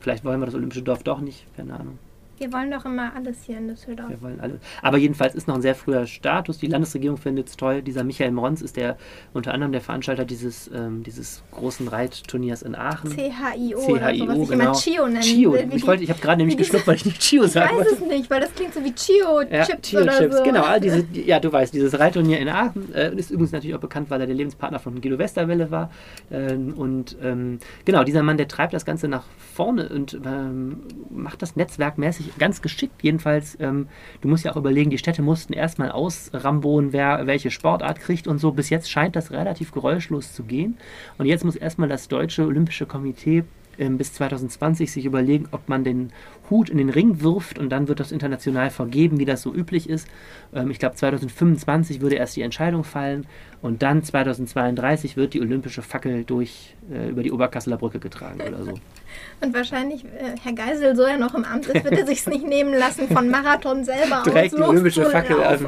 Vielleicht 0.00 0.24
wollen 0.24 0.40
wir 0.40 0.46
das 0.46 0.56
Olympische 0.56 0.82
Dorf 0.82 1.04
doch 1.04 1.20
nicht, 1.20 1.46
keine 1.56 1.78
Ahnung. 1.78 1.98
Wir 2.40 2.50
wollen 2.54 2.70
doch 2.70 2.86
immer 2.86 3.14
alles 3.14 3.42
hier 3.44 3.58
in 3.58 3.68
Düsseldorf. 3.68 4.08
Wir 4.08 4.22
wollen 4.22 4.40
alle. 4.40 4.60
Aber 4.80 4.96
jedenfalls 4.96 5.34
ist 5.34 5.46
noch 5.46 5.56
ein 5.56 5.60
sehr 5.60 5.74
früher 5.74 6.06
Status. 6.06 6.56
Die 6.56 6.68
Landesregierung 6.68 7.18
findet 7.18 7.48
es 7.48 7.56
toll. 7.58 7.82
Dieser 7.82 8.02
Michael 8.02 8.30
Mons 8.30 8.62
ist 8.62 8.78
der 8.78 8.96
unter 9.34 9.52
anderem 9.52 9.72
der 9.72 9.82
Veranstalter 9.82 10.24
dieses, 10.24 10.70
ähm, 10.74 11.02
dieses 11.02 11.42
großen 11.50 11.86
Reitturniers 11.86 12.62
in 12.62 12.74
Aachen. 12.74 13.10
CHIO, 13.10 13.78
oder 13.80 14.10
CHIO, 14.10 14.24
so, 14.24 14.28
was 14.28 14.38
ich 14.38 14.48
genau. 14.48 14.64
immer 14.64 14.72
Chio 14.72 15.06
nennen 15.06 15.20
Chio. 15.20 15.52
will. 15.52 15.68
Ich, 15.74 15.86
wollte, 15.86 16.02
ich 16.02 16.08
habe 16.08 16.20
gerade 16.20 16.38
nämlich 16.38 16.56
geschluckt, 16.56 16.86
weil 16.86 16.96
ich 16.96 17.04
nicht 17.04 17.20
Chio 17.20 17.44
ich 17.44 17.52
sagen 17.52 17.76
weiß 17.76 17.86
wollte. 17.90 18.04
es 18.04 18.10
nicht, 18.10 18.30
weil 18.30 18.40
das 18.40 18.54
klingt 18.54 18.72
so 18.72 18.82
wie 18.82 18.94
Chio-Chips 18.94 19.68
Ja, 19.68 19.76
Chio 19.76 20.00
oder 20.00 20.18
Chips, 20.18 20.36
so. 20.38 20.42
genau. 20.42 20.62
All 20.62 20.80
diese, 20.80 21.04
ja, 21.12 21.40
du 21.40 21.52
weißt, 21.52 21.74
dieses 21.74 21.98
Reitturnier 21.98 22.38
in 22.38 22.48
Aachen 22.48 22.94
äh, 22.94 23.14
ist 23.16 23.30
übrigens 23.30 23.52
natürlich 23.52 23.76
auch 23.76 23.80
bekannt, 23.80 24.08
weil 24.08 24.18
er 24.22 24.26
der 24.26 24.36
Lebenspartner 24.36 24.78
von 24.78 24.98
Guido 25.02 25.18
Westerwelle 25.18 25.70
war. 25.70 25.90
Ähm, 26.30 26.72
und 26.72 27.18
ähm, 27.22 27.58
genau, 27.84 28.02
dieser 28.02 28.22
Mann, 28.22 28.38
der 28.38 28.48
treibt 28.48 28.72
das 28.72 28.86
Ganze 28.86 29.08
nach 29.08 29.24
vorne 29.52 29.90
und 29.90 30.18
ähm, 30.24 30.84
macht 31.10 31.42
das 31.42 31.54
netzwerkmäßig 31.54 32.29
ganz 32.38 32.62
geschickt. 32.62 33.02
Jedenfalls, 33.02 33.56
ähm, 33.60 33.88
du 34.20 34.28
musst 34.28 34.44
ja 34.44 34.52
auch 34.52 34.56
überlegen, 34.56 34.90
die 34.90 34.98
Städte 34.98 35.22
mussten 35.22 35.52
erstmal 35.52 35.90
ausrambonen, 35.90 36.92
wer 36.92 37.26
welche 37.26 37.50
Sportart 37.50 38.00
kriegt 38.00 38.26
und 38.26 38.38
so. 38.38 38.52
Bis 38.52 38.70
jetzt 38.70 38.90
scheint 38.90 39.16
das 39.16 39.30
relativ 39.30 39.72
geräuschlos 39.72 40.32
zu 40.32 40.44
gehen. 40.44 40.78
Und 41.18 41.26
jetzt 41.26 41.44
muss 41.44 41.56
erstmal 41.56 41.88
das 41.88 42.08
Deutsche 42.08 42.46
Olympische 42.46 42.86
Komitee 42.86 43.44
ähm, 43.80 43.98
bis 43.98 44.12
2020 44.12 44.92
sich 44.92 45.04
überlegen, 45.04 45.48
ob 45.50 45.68
man 45.68 45.82
den 45.82 46.12
Hut 46.50 46.68
in 46.68 46.78
den 46.78 46.90
Ring 46.90 47.22
wirft 47.22 47.58
und 47.58 47.70
dann 47.70 47.88
wird 47.88 47.98
das 47.98 48.12
international 48.12 48.70
vergeben, 48.70 49.18
wie 49.18 49.24
das 49.24 49.42
so 49.42 49.52
üblich 49.52 49.88
ist. 49.88 50.06
Ähm, 50.54 50.70
ich 50.70 50.78
glaube, 50.78 50.94
2025 50.94 52.00
würde 52.00 52.16
erst 52.16 52.36
die 52.36 52.42
Entscheidung 52.42 52.84
fallen 52.84 53.26
und 53.62 53.82
dann 53.82 54.04
2032 54.04 55.16
wird 55.16 55.34
die 55.34 55.40
olympische 55.40 55.82
Fackel 55.82 56.24
durch 56.24 56.76
äh, 56.92 57.08
über 57.08 57.22
die 57.22 57.32
Oberkasseler 57.32 57.78
Brücke 57.78 57.98
getragen 57.98 58.40
oder 58.40 58.62
so. 58.64 58.74
Und 59.40 59.54
wahrscheinlich, 59.54 60.04
äh, 60.04 60.36
Herr 60.40 60.52
Geisel, 60.52 60.94
so 60.94 61.02
er 61.02 61.18
noch 61.18 61.34
im 61.34 61.44
Amt 61.44 61.66
ist, 61.66 61.82
wird 61.82 61.98
er 61.98 62.06
sich 62.06 62.24
nicht 62.26 62.46
nehmen 62.46 62.72
lassen, 62.72 63.08
von 63.08 63.28
Marathon 63.28 63.84
selber 63.84 64.22
Direkt 64.24 64.54
aus 64.54 64.60
die 64.60 64.62
olympische 64.62 65.04
Fackel 65.06 65.42
als, 65.42 65.62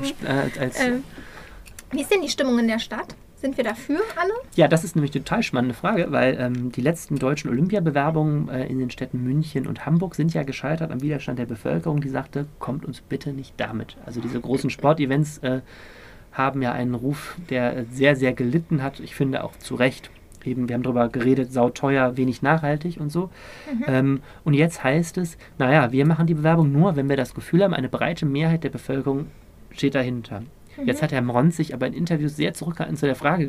als 0.59 0.79
Ähm, 0.81 1.03
wie 1.91 2.03
ist 2.03 2.11
denn 2.11 2.23
die 2.23 2.29
Stimmung 2.29 2.59
in 2.59 2.69
der 2.69 2.79
Stadt? 2.79 3.17
Sind 3.43 3.57
wir 3.57 3.65
dafür 3.65 3.99
alle? 4.17 4.33
Ja, 4.55 4.69
das 4.69 4.85
ist 4.85 4.95
nämlich 4.95 5.13
eine 5.15 5.25
total 5.25 5.43
spannende 5.43 5.75
Frage, 5.75 6.13
weil 6.13 6.37
ähm, 6.39 6.71
die 6.71 6.81
letzten 6.81 7.19
deutschen 7.19 7.51
Olympiabewerbungen 7.51 8.49
äh, 8.49 8.67
in 8.67 8.79
den 8.79 8.89
Städten 8.89 9.25
München 9.25 9.67
und 9.67 9.85
Hamburg 9.85 10.15
sind 10.15 10.33
ja 10.33 10.45
gescheitert 10.45 10.93
am 10.93 11.03
Widerstand 11.03 11.41
der 11.41 11.47
Bevölkerung, 11.47 12.01
die 12.01 12.09
sagte, 12.09 12.47
kommt 12.61 12.85
uns 12.85 13.01
bitte 13.01 13.33
nicht 13.33 13.55
damit. 13.57 13.97
Also 14.07 14.21
diese 14.21 14.41
großen 14.41 14.71
Sportevents 14.71 15.39
äh, 15.39 15.61
haben 16.31 16.63
ja 16.63 16.71
einen 16.71 16.95
Ruf, 16.95 17.37
der 17.51 17.85
sehr, 17.91 18.15
sehr 18.15 18.33
gelitten 18.33 18.81
hat. 18.81 19.01
Ich 19.01 19.17
finde 19.17 19.43
auch 19.43 19.57
zu 19.57 19.75
Recht. 19.75 20.11
Eben, 20.45 20.69
wir 20.69 20.75
haben 20.75 20.85
darüber 20.85 21.09
geredet, 21.09 21.53
sauteuer, 21.53 22.17
wenig 22.17 22.43
nachhaltig 22.43 23.01
und 23.01 23.11
so. 23.11 23.31
Ähm, 23.87 24.23
und 24.45 24.55
jetzt 24.55 24.85
heißt 24.85 25.19
es, 25.19 25.37
naja, 25.59 25.91
wir 25.91 26.07
machen 26.07 26.29
die 26.29 26.35
Bewerbung 26.35 26.71
nur, 26.71 26.95
wenn 26.95 27.09
wir 27.09 27.17
das 27.17 27.35
Gefühl 27.35 27.65
haben, 27.65 27.75
eine 27.75 27.89
breite 27.89 28.25
Mehrheit 28.25 28.63
der 28.63 28.71
Bevölkerung 28.71 29.27
steht 29.71 29.95
dahinter. 29.97 30.43
Jetzt 30.85 31.03
hat 31.03 31.13
Herr 31.13 31.23
Mronz 31.23 31.57
sich 31.57 31.75
aber 31.75 31.87
in 31.87 31.93
Interviews 31.93 32.37
sehr 32.37 32.55
zurückhaltend 32.55 32.99
zu 32.99 33.07
der 33.07 33.15
Frage 33.15 33.49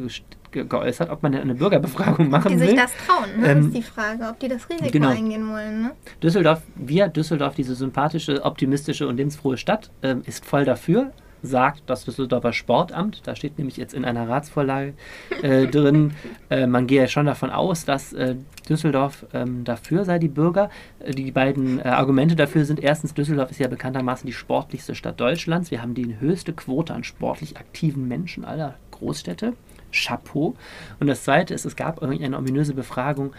ge 0.51 0.65
geäußert, 0.65 1.09
ob 1.09 1.23
man 1.23 1.31
denn 1.31 1.41
eine 1.41 1.55
Bürgerbefragung 1.55 2.29
machen 2.29 2.53
Die 2.53 2.59
will. 2.59 2.67
sich 2.67 2.75
das 2.77 2.91
trauen, 3.07 3.41
ne? 3.41 3.47
Ähm, 3.47 3.67
ist 3.67 3.75
die 3.75 3.81
Frage, 3.81 4.27
ob 4.29 4.39
die 4.39 4.47
das 4.47 4.69
Risiko 4.69 4.91
genau. 4.91 5.09
eingehen 5.09 5.49
wollen. 5.49 5.83
Ne? 5.83 5.91
Düsseldorf, 6.21 6.62
wir, 6.75 7.07
Düsseldorf, 7.07 7.55
diese 7.55 7.73
sympathische, 7.75 8.43
optimistische 8.43 9.07
und 9.07 9.17
lebensfrohe 9.17 9.57
Stadt, 9.57 9.89
ähm, 10.03 10.21
ist 10.25 10.45
voll 10.45 10.65
dafür, 10.65 11.12
sagt 11.43 11.84
das 11.88 12.06
Düsseldorfer 12.06 12.53
Sportamt. 12.53 13.21
Da 13.25 13.36
steht 13.36 13.58
nämlich 13.58 13.77
jetzt 13.77 13.93
in 13.93 14.06
einer 14.06 14.27
Ratsvorlage 14.27 14.93
äh, 15.41 15.67
drin, 15.71 16.13
äh, 16.49 16.65
man 16.65 16.88
gehe 16.88 17.08
schon 17.08 17.25
davon 17.25 17.51
aus, 17.51 17.86
dass 17.86 18.13
äh, 18.13 18.36
Düsseldorf 18.67 19.25
ähm, 19.34 19.63
dafür 19.63 20.06
sei, 20.06 20.17
die 20.17 20.29
Bürger. 20.29 20.69
Äh, 20.99 21.12
die 21.12 21.32
beiden 21.32 21.79
äh, 21.79 21.84
Argumente 21.84 22.36
dafür 22.36 22.65
sind, 22.65 22.79
erstens, 22.82 23.13
Düsseldorf 23.13 23.51
ist 23.51 23.60
ja 23.60 23.67
bekanntermaßen 23.67 24.25
die 24.25 24.34
sportlichste 24.34 24.95
Stadt 24.95 25.19
Deutschlands. 25.19 25.69
Wir 25.69 25.82
haben 25.82 25.93
die 25.93 26.19
höchste 26.19 26.53
Quote 26.53 26.93
an 26.93 27.03
sportlich 27.03 27.58
aktiven 27.58 28.08
Menschen 28.08 28.45
aller 28.45 28.75
Großstädte. 28.91 29.53
Chapeau. 29.93 30.56
Und 30.99 31.06
das 31.06 31.23
Zweite 31.23 31.53
ist, 31.53 31.65
es 31.65 31.75
gab 31.75 32.01
irgendeine 32.01 32.38
ominöse 32.38 32.73
Befragung, 32.73 33.34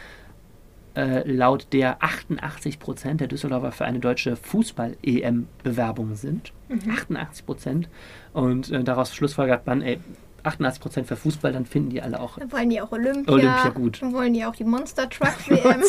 äh, 0.96 1.28
laut 1.30 1.68
der 1.72 2.02
88 2.02 2.78
Prozent 2.78 3.20
der 3.20 3.28
Düsseldorfer 3.28 3.72
für 3.72 3.84
eine 3.84 3.98
deutsche 3.98 4.36
Fußball-EM-Bewerbung 4.36 6.14
sind. 6.14 6.52
88 6.90 7.46
Prozent. 7.46 7.88
Und 8.32 8.70
äh, 8.70 8.84
daraus 8.84 9.14
schlussfolgert 9.14 9.66
man, 9.66 9.82
ey, 9.82 9.98
88 10.44 10.80
Prozent 10.82 11.06
für 11.06 11.16
Fußball, 11.16 11.52
dann 11.52 11.66
finden 11.66 11.90
die 11.90 12.02
alle 12.02 12.20
auch 12.20 12.38
Dann 12.38 12.52
wollen 12.52 12.70
die 12.70 12.80
auch 12.80 12.92
Olympia. 12.92 13.32
Olympia 13.32 13.68
gut. 13.70 14.02
Dann 14.02 14.12
wollen 14.12 14.34
die 14.34 14.44
auch 14.44 14.54
die 14.54 14.64
Monster 14.64 15.08
Truck 15.08 15.34
WM. 15.48 15.82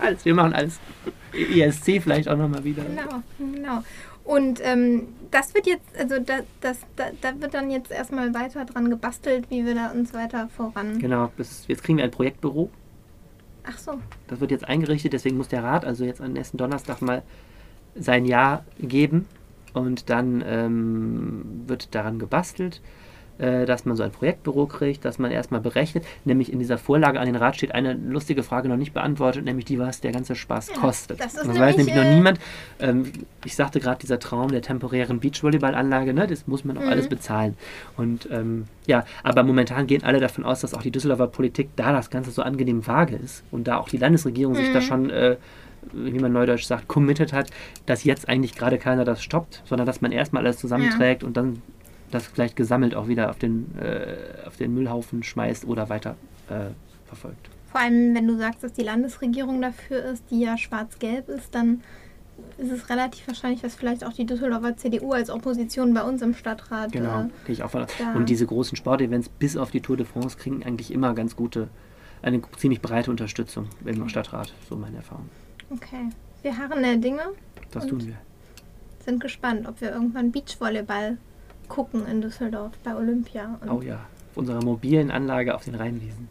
alles. 0.00 0.24
Wir 0.24 0.34
machen 0.34 0.54
alles. 0.54 0.80
ESC 1.32 2.02
vielleicht 2.02 2.28
auch 2.28 2.36
nochmal 2.36 2.64
wieder. 2.64 2.82
genau, 2.84 3.22
genau. 3.38 3.84
Und 4.24 4.60
ähm, 4.62 5.08
das 5.30 5.52
wird 5.54 5.66
jetzt, 5.66 5.84
also 5.98 6.18
da, 6.20 6.40
das, 6.60 6.78
da, 6.96 7.06
da 7.20 7.40
wird 7.40 7.54
dann 7.54 7.70
jetzt 7.70 7.90
erstmal 7.90 8.32
weiter 8.34 8.64
dran 8.64 8.88
gebastelt, 8.88 9.50
wie 9.50 9.64
wir 9.64 9.74
da 9.74 9.90
uns 9.90 10.14
weiter 10.14 10.48
voran. 10.56 10.98
Genau, 10.98 11.32
bis, 11.36 11.64
jetzt 11.66 11.82
kriegen 11.82 11.98
wir 11.98 12.04
ein 12.04 12.10
Projektbüro. 12.10 12.70
Ach 13.64 13.78
so. 13.78 14.00
Das 14.26 14.40
wird 14.40 14.50
jetzt 14.50 14.66
eingerichtet, 14.66 15.12
deswegen 15.12 15.36
muss 15.36 15.48
der 15.48 15.62
Rat 15.62 15.84
also 15.84 16.04
jetzt 16.04 16.20
am 16.20 16.32
nächsten 16.32 16.56
Donnerstag 16.56 17.00
mal 17.00 17.22
sein 17.94 18.24
Ja 18.24 18.64
geben 18.78 19.26
und 19.72 20.10
dann 20.10 20.42
ähm, 20.46 21.62
wird 21.66 21.94
daran 21.94 22.18
gebastelt, 22.18 22.80
dass 23.38 23.84
man 23.84 23.96
so 23.96 24.02
ein 24.02 24.10
Projektbüro 24.10 24.66
kriegt, 24.66 25.04
dass 25.04 25.18
man 25.18 25.30
erstmal 25.30 25.60
berechnet. 25.60 26.04
Nämlich 26.24 26.52
in 26.52 26.58
dieser 26.58 26.78
Vorlage 26.78 27.18
an 27.18 27.26
den 27.26 27.36
Rat 27.36 27.56
steht 27.56 27.74
eine 27.74 27.94
lustige 27.94 28.42
Frage 28.42 28.68
noch 28.68 28.76
nicht 28.76 28.92
beantwortet, 28.92 29.44
nämlich 29.44 29.64
die, 29.64 29.78
was 29.78 30.00
der 30.00 30.12
ganze 30.12 30.34
Spaß 30.34 30.72
kostet. 30.74 31.20
das 31.20 31.34
ist 31.34 31.58
weiß 31.58 31.76
nämlich, 31.76 31.94
noch 31.94 32.02
äh, 32.04 32.08
niemand. 32.08 32.38
Ähm, 32.78 33.10
ich 33.44 33.56
sagte 33.56 33.80
gerade, 33.80 33.98
dieser 34.00 34.18
Traum 34.18 34.50
der 34.50 34.62
temporären 34.62 35.20
Beachvolleyballanlage, 35.20 36.12
ne, 36.14 36.26
das 36.26 36.46
muss 36.46 36.64
man 36.64 36.76
auch 36.78 36.82
Mhm. 36.82 36.88
alles 36.88 37.08
bezahlen. 37.08 37.56
Und 37.96 38.28
ähm, 38.30 38.66
ja, 38.86 39.04
aber 39.22 39.42
momentan 39.42 39.86
gehen 39.86 40.04
alle 40.04 40.20
davon 40.20 40.44
aus, 40.44 40.60
dass 40.60 40.74
auch 40.74 40.82
die 40.82 40.90
Düsseldorfer 40.90 41.26
Politik, 41.28 41.70
da 41.76 41.92
das 41.92 42.10
Ganze 42.10 42.30
so 42.30 42.42
angenehm 42.42 42.86
vage 42.86 43.16
ist 43.16 43.42
und 43.50 43.66
da 43.68 43.78
auch 43.78 43.88
die 43.88 43.98
Landesregierung 43.98 44.54
sich 44.54 44.70
da 44.72 44.78
Mhm. 44.80 44.82
schon, 44.84 45.10
äh, 45.10 45.36
wie 45.92 46.18
man 46.20 46.32
neudeutsch 46.32 46.64
sagt, 46.64 46.86
committed 46.88 47.32
hat, 47.32 47.50
dass 47.86 48.04
jetzt 48.04 48.28
eigentlich 48.28 48.54
gerade 48.54 48.78
keiner 48.78 49.04
das 49.04 49.22
stoppt, 49.22 49.62
sondern 49.64 49.86
dass 49.86 50.00
man 50.00 50.12
erstmal 50.12 50.44
alles 50.44 50.58
zusammenträgt 50.58 51.24
und 51.24 51.36
dann 51.36 51.60
das 52.14 52.26
vielleicht 52.26 52.56
gesammelt 52.56 52.94
auch 52.94 53.08
wieder 53.08 53.30
auf 53.30 53.38
den, 53.38 53.76
äh, 53.78 54.46
auf 54.46 54.56
den 54.56 54.72
Müllhaufen 54.74 55.22
schmeißt 55.22 55.64
oder 55.66 55.88
weiter 55.88 56.16
äh, 56.48 56.70
verfolgt. 57.06 57.48
Vor 57.70 57.80
allem, 57.80 58.14
wenn 58.14 58.26
du 58.26 58.36
sagst, 58.36 58.62
dass 58.62 58.72
die 58.74 58.82
Landesregierung 58.82 59.60
dafür 59.62 60.04
ist, 60.04 60.24
die 60.30 60.40
ja 60.40 60.56
schwarz-gelb 60.58 61.28
ist, 61.28 61.54
dann 61.54 61.80
ist 62.58 62.70
es 62.70 62.88
relativ 62.90 63.26
wahrscheinlich, 63.28 63.60
dass 63.62 63.74
vielleicht 63.74 64.04
auch 64.04 64.12
die 64.12 64.26
Düsseldorfer 64.26 64.76
CDU 64.76 65.12
als 65.12 65.30
Opposition 65.30 65.94
bei 65.94 66.02
uns 66.02 66.22
im 66.22 66.34
Stadtrat. 66.34 66.92
Genau, 66.92 67.22
Äh, 67.22 67.28
gehe 67.46 67.54
ich 67.54 67.62
auch 67.62 67.70
von 67.70 67.86
Und 68.14 68.28
diese 68.28 68.46
großen 68.46 68.76
Sportevents 68.76 69.28
bis 69.28 69.56
auf 69.56 69.70
die 69.70 69.80
Tour 69.80 69.96
de 69.96 70.04
France 70.06 70.36
kriegen 70.36 70.62
eigentlich 70.64 70.92
immer 70.92 71.14
ganz 71.14 71.36
gute, 71.36 71.68
eine 72.20 72.42
ziemlich 72.56 72.80
breite 72.82 73.10
Unterstützung 73.10 73.68
im 73.84 74.08
Stadtrat, 74.08 74.52
so 74.68 74.76
meine 74.76 74.98
Erfahrung. 74.98 75.28
okay. 75.70 76.08
Wir 76.42 76.58
harren 76.58 76.82
der 76.82 76.96
Dinge, 76.96 77.22
Das 77.70 77.86
tun 77.86 78.04
wir. 78.04 78.16
sind 79.04 79.20
gespannt, 79.20 79.68
ob 79.68 79.80
wir 79.80 79.92
irgendwann 79.92 80.32
Beachvolleyball 80.32 81.16
gucken 81.68 82.06
in 82.06 82.20
Düsseldorf 82.20 82.72
bei 82.84 82.94
Olympia. 82.94 83.58
Und 83.60 83.70
Oh 83.70 83.82
ja, 83.82 83.96
auf 84.30 84.36
unserer 84.36 84.62
mobilen 84.64 85.10
Anlage 85.10 85.54
auf 85.54 85.64
den 85.64 85.74
Rheinwiesen. 85.74 86.28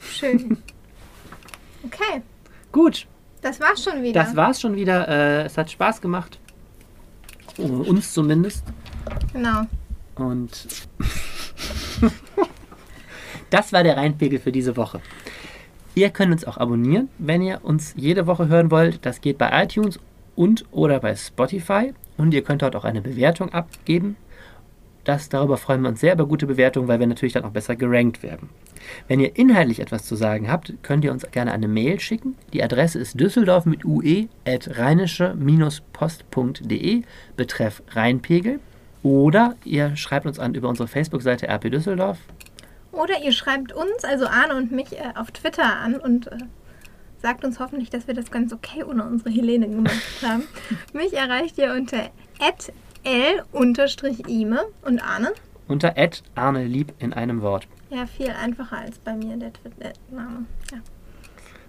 Schön. 0.00 0.58
Okay, 1.84 2.20
Gut, 2.72 3.06
das 3.42 3.60
war's 3.60 3.84
schon 3.84 4.02
wieder. 4.02 4.24
das 4.24 4.34
war's 4.34 4.60
schon 4.60 4.74
wieder. 4.74 5.06
Äh, 5.06 5.44
es 5.44 5.56
hat 5.56 5.70
Spaß 5.70 6.00
gemacht. 6.00 6.40
Oh, 7.58 7.62
uns 7.62 8.12
zumindest. 8.12 8.64
Genau. 9.32 9.62
Und 10.16 10.66
das 13.50 13.72
war 13.72 13.82
der 13.84 13.96
Rheinpegel 13.96 14.38
für 14.40 14.52
diese 14.52 14.76
Woche. 14.76 15.00
Ihr 15.94 16.10
könnt 16.10 16.32
uns 16.32 16.44
auch 16.44 16.58
abonnieren, 16.58 17.08
wenn 17.18 17.40
ihr 17.40 17.64
uns 17.64 17.94
jede 17.96 18.26
Woche 18.26 18.48
hören 18.48 18.70
wollt. 18.70 19.06
Das 19.06 19.20
geht 19.20 19.38
bei 19.38 19.62
iTunes 19.62 19.98
und 20.34 20.64
oder 20.72 21.00
bei 21.00 21.14
Spotify. 21.14 21.94
Und 22.18 22.34
ihr 22.34 22.42
könnt 22.42 22.62
dort 22.62 22.76
auch 22.76 22.84
eine 22.84 23.00
Bewertung 23.00 23.50
abgeben. 23.52 24.16
Das, 25.06 25.28
darüber 25.28 25.56
freuen 25.56 25.82
wir 25.82 25.88
uns 25.88 26.00
sehr 26.00 26.14
über 26.14 26.26
gute 26.26 26.48
Bewertungen, 26.48 26.88
weil 26.88 26.98
wir 26.98 27.06
natürlich 27.06 27.34
dann 27.34 27.44
auch 27.44 27.52
besser 27.52 27.76
gerankt 27.76 28.24
werden. 28.24 28.48
Wenn 29.06 29.20
ihr 29.20 29.36
inhaltlich 29.36 29.78
etwas 29.78 30.04
zu 30.04 30.16
sagen 30.16 30.50
habt, 30.50 30.74
könnt 30.82 31.04
ihr 31.04 31.12
uns 31.12 31.24
gerne 31.30 31.52
eine 31.52 31.68
Mail 31.68 32.00
schicken. 32.00 32.34
Die 32.52 32.60
Adresse 32.60 32.98
ist 32.98 33.20
düsseldorf 33.20 33.66
mit 33.66 33.84
ue 33.84 34.26
at 34.44 34.76
rheinische-post.de 34.76 37.02
betreff 37.36 37.84
Rheinpegel. 37.90 38.58
Oder 39.04 39.54
ihr 39.64 39.94
schreibt 39.94 40.26
uns 40.26 40.40
an 40.40 40.56
über 40.56 40.68
unsere 40.68 40.88
Facebook-Seite 40.88 41.46
RP 41.46 41.70
Düsseldorf. 41.70 42.18
Oder 42.90 43.22
ihr 43.22 43.30
schreibt 43.30 43.72
uns, 43.72 44.02
also 44.02 44.26
Arne 44.26 44.56
und 44.56 44.72
mich, 44.72 44.90
äh, 44.92 45.12
auf 45.14 45.30
Twitter 45.30 45.76
an 45.76 45.94
und 45.94 46.32
äh, 46.32 46.38
sagt 47.22 47.44
uns 47.44 47.60
hoffentlich, 47.60 47.90
dass 47.90 48.08
wir 48.08 48.14
das 48.14 48.32
ganz 48.32 48.52
okay 48.52 48.82
ohne 48.82 49.04
unsere 49.04 49.30
Helene 49.30 49.68
gemacht 49.68 50.02
haben. 50.26 50.42
mich 50.92 51.12
erreicht 51.12 51.58
ihr 51.58 51.74
unter 51.74 52.10
l-ime 53.06 54.66
und 54.82 55.00
Arne. 55.00 55.32
Unter 55.68 55.94
Arne 56.34 56.64
Lieb 56.64 56.92
in 56.98 57.12
einem 57.12 57.42
Wort. 57.42 57.68
Ja, 57.90 58.06
viel 58.06 58.30
einfacher 58.30 58.78
als 58.78 58.98
bei 58.98 59.14
mir 59.14 59.36
der 59.36 59.52
Twitter-Name. 59.52 60.46
Ja. 60.72 60.78